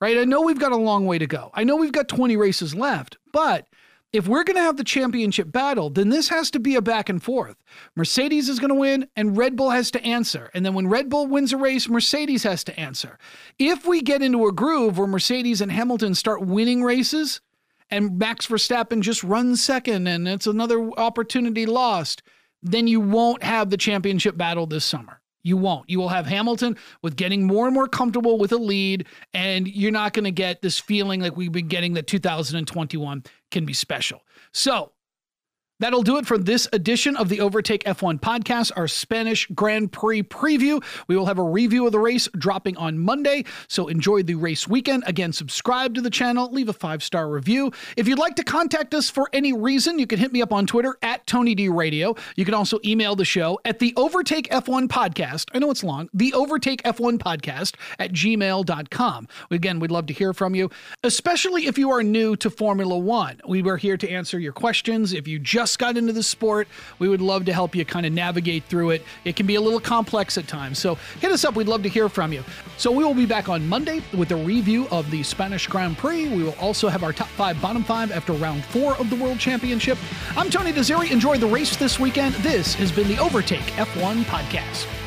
right? 0.00 0.16
I 0.16 0.24
know 0.24 0.42
we've 0.42 0.60
got 0.60 0.70
a 0.70 0.76
long 0.76 1.04
way 1.04 1.18
to 1.18 1.26
go. 1.26 1.50
I 1.52 1.64
know 1.64 1.74
we've 1.74 1.90
got 1.90 2.06
20 2.06 2.36
races 2.36 2.76
left, 2.76 3.18
but 3.32 3.66
if 4.14 4.28
we're 4.28 4.44
going 4.44 4.54
to 4.54 4.62
have 4.62 4.76
the 4.76 4.84
championship 4.84 5.50
battle, 5.50 5.90
then 5.90 6.08
this 6.08 6.28
has 6.28 6.48
to 6.52 6.60
be 6.60 6.76
a 6.76 6.80
back 6.80 7.08
and 7.08 7.20
forth. 7.20 7.56
Mercedes 7.96 8.48
is 8.48 8.60
going 8.60 8.68
to 8.68 8.76
win 8.76 9.08
and 9.16 9.36
Red 9.36 9.56
Bull 9.56 9.70
has 9.70 9.90
to 9.90 10.04
answer. 10.04 10.52
And 10.54 10.64
then 10.64 10.72
when 10.72 10.86
Red 10.86 11.10
Bull 11.10 11.26
wins 11.26 11.52
a 11.52 11.56
race, 11.56 11.88
Mercedes 11.88 12.44
has 12.44 12.62
to 12.64 12.78
answer. 12.78 13.18
If 13.58 13.84
we 13.84 14.02
get 14.02 14.22
into 14.22 14.46
a 14.46 14.52
groove 14.52 14.98
where 14.98 15.08
Mercedes 15.08 15.60
and 15.60 15.72
Hamilton 15.72 16.14
start 16.14 16.46
winning 16.46 16.84
races 16.84 17.40
and 17.90 18.16
Max 18.16 18.46
Verstappen 18.46 19.00
just 19.00 19.24
runs 19.24 19.64
second 19.64 20.06
and 20.06 20.28
it's 20.28 20.46
another 20.46 20.90
opportunity 20.96 21.66
lost, 21.66 22.22
then 22.62 22.86
you 22.86 23.00
won't 23.00 23.42
have 23.42 23.68
the 23.70 23.76
championship 23.76 24.36
battle 24.36 24.66
this 24.66 24.84
summer. 24.84 25.20
You 25.44 25.56
won't. 25.56 25.88
You 25.88 26.00
will 26.00 26.08
have 26.08 26.26
Hamilton 26.26 26.76
with 27.02 27.14
getting 27.14 27.46
more 27.46 27.66
and 27.66 27.74
more 27.74 27.86
comfortable 27.86 28.38
with 28.38 28.50
a 28.50 28.56
lead, 28.56 29.06
and 29.32 29.68
you're 29.68 29.92
not 29.92 30.14
going 30.14 30.24
to 30.24 30.32
get 30.32 30.62
this 30.62 30.80
feeling 30.80 31.20
like 31.20 31.36
we've 31.36 31.52
been 31.52 31.68
getting 31.68 31.92
that 31.94 32.08
2021 32.08 33.22
can 33.52 33.64
be 33.64 33.74
special. 33.74 34.22
So 34.52 34.92
That'll 35.80 36.04
do 36.04 36.18
it 36.18 36.26
for 36.26 36.38
this 36.38 36.68
edition 36.72 37.16
of 37.16 37.28
the 37.28 37.40
Overtake 37.40 37.82
F1 37.82 38.20
podcast, 38.20 38.70
our 38.76 38.86
Spanish 38.86 39.48
Grand 39.48 39.90
Prix 39.90 40.22
preview. 40.22 40.80
We 41.08 41.16
will 41.16 41.26
have 41.26 41.40
a 41.40 41.42
review 41.42 41.84
of 41.84 41.90
the 41.90 41.98
race 41.98 42.28
dropping 42.38 42.76
on 42.76 42.96
Monday, 42.96 43.44
so 43.66 43.88
enjoy 43.88 44.22
the 44.22 44.36
race 44.36 44.68
weekend. 44.68 45.02
Again, 45.08 45.32
subscribe 45.32 45.96
to 45.96 46.00
the 46.00 46.10
channel, 46.10 46.48
leave 46.52 46.68
a 46.68 46.72
five 46.72 47.02
star 47.02 47.28
review. 47.28 47.72
If 47.96 48.06
you'd 48.06 48.20
like 48.20 48.36
to 48.36 48.44
contact 48.44 48.94
us 48.94 49.10
for 49.10 49.28
any 49.32 49.52
reason, 49.52 49.98
you 49.98 50.06
can 50.06 50.20
hit 50.20 50.32
me 50.32 50.42
up 50.42 50.52
on 50.52 50.64
Twitter 50.68 50.96
at 51.02 51.26
Tony 51.26 51.56
D 51.56 51.68
Radio. 51.68 52.14
You 52.36 52.44
can 52.44 52.54
also 52.54 52.78
email 52.84 53.16
the 53.16 53.24
show 53.24 53.58
at 53.64 53.80
the 53.80 53.92
Overtake 53.96 54.48
F1 54.50 54.86
podcast. 54.86 55.50
I 55.54 55.58
know 55.58 55.72
it's 55.72 55.82
long, 55.82 56.08
the 56.14 56.32
Overtake 56.34 56.84
F1 56.84 57.18
podcast 57.18 57.74
at 57.98 58.12
gmail.com. 58.12 59.28
Again, 59.50 59.80
we'd 59.80 59.90
love 59.90 60.06
to 60.06 60.14
hear 60.14 60.32
from 60.32 60.54
you, 60.54 60.70
especially 61.02 61.66
if 61.66 61.78
you 61.78 61.90
are 61.90 62.04
new 62.04 62.36
to 62.36 62.48
Formula 62.48 62.96
One. 62.96 63.40
We 63.48 63.68
are 63.68 63.76
here 63.76 63.96
to 63.96 64.08
answer 64.08 64.38
your 64.38 64.52
questions. 64.52 65.12
If 65.12 65.26
you 65.26 65.40
just 65.40 65.63
just 65.64 65.78
got 65.78 65.96
into 65.96 66.12
the 66.12 66.22
sport, 66.22 66.68
we 66.98 67.08
would 67.08 67.22
love 67.22 67.46
to 67.46 67.52
help 67.52 67.74
you 67.74 67.84
kind 67.84 68.04
of 68.04 68.12
navigate 68.12 68.64
through 68.64 68.90
it. 68.90 69.02
It 69.24 69.34
can 69.34 69.46
be 69.46 69.54
a 69.54 69.60
little 69.60 69.80
complex 69.80 70.36
at 70.36 70.46
times. 70.46 70.78
So 70.78 70.96
hit 71.20 71.32
us 71.32 71.44
up. 71.44 71.56
We'd 71.56 71.68
love 71.68 71.82
to 71.84 71.88
hear 71.88 72.08
from 72.08 72.32
you. 72.32 72.44
So 72.76 72.90
we 72.90 73.02
will 73.02 73.14
be 73.14 73.26
back 73.26 73.48
on 73.48 73.66
Monday 73.66 74.02
with 74.16 74.30
a 74.32 74.36
review 74.36 74.86
of 74.90 75.10
the 75.10 75.22
Spanish 75.22 75.66
Grand 75.66 75.96
Prix. 75.96 76.28
We 76.28 76.42
will 76.42 76.56
also 76.60 76.88
have 76.88 77.02
our 77.02 77.12
top 77.12 77.28
five, 77.28 77.60
bottom 77.62 77.82
five 77.82 78.12
after 78.12 78.34
round 78.34 78.64
four 78.66 78.94
of 78.96 79.08
the 79.08 79.16
World 79.16 79.38
Championship. 79.38 79.98
I'm 80.36 80.50
Tony 80.50 80.72
Desiri. 80.72 81.10
Enjoy 81.10 81.38
the 81.38 81.46
race 81.46 81.76
this 81.76 81.98
weekend. 81.98 82.34
This 82.36 82.74
has 82.74 82.92
been 82.92 83.08
the 83.08 83.18
Overtake 83.18 83.64
F1 83.76 84.24
podcast. 84.24 85.03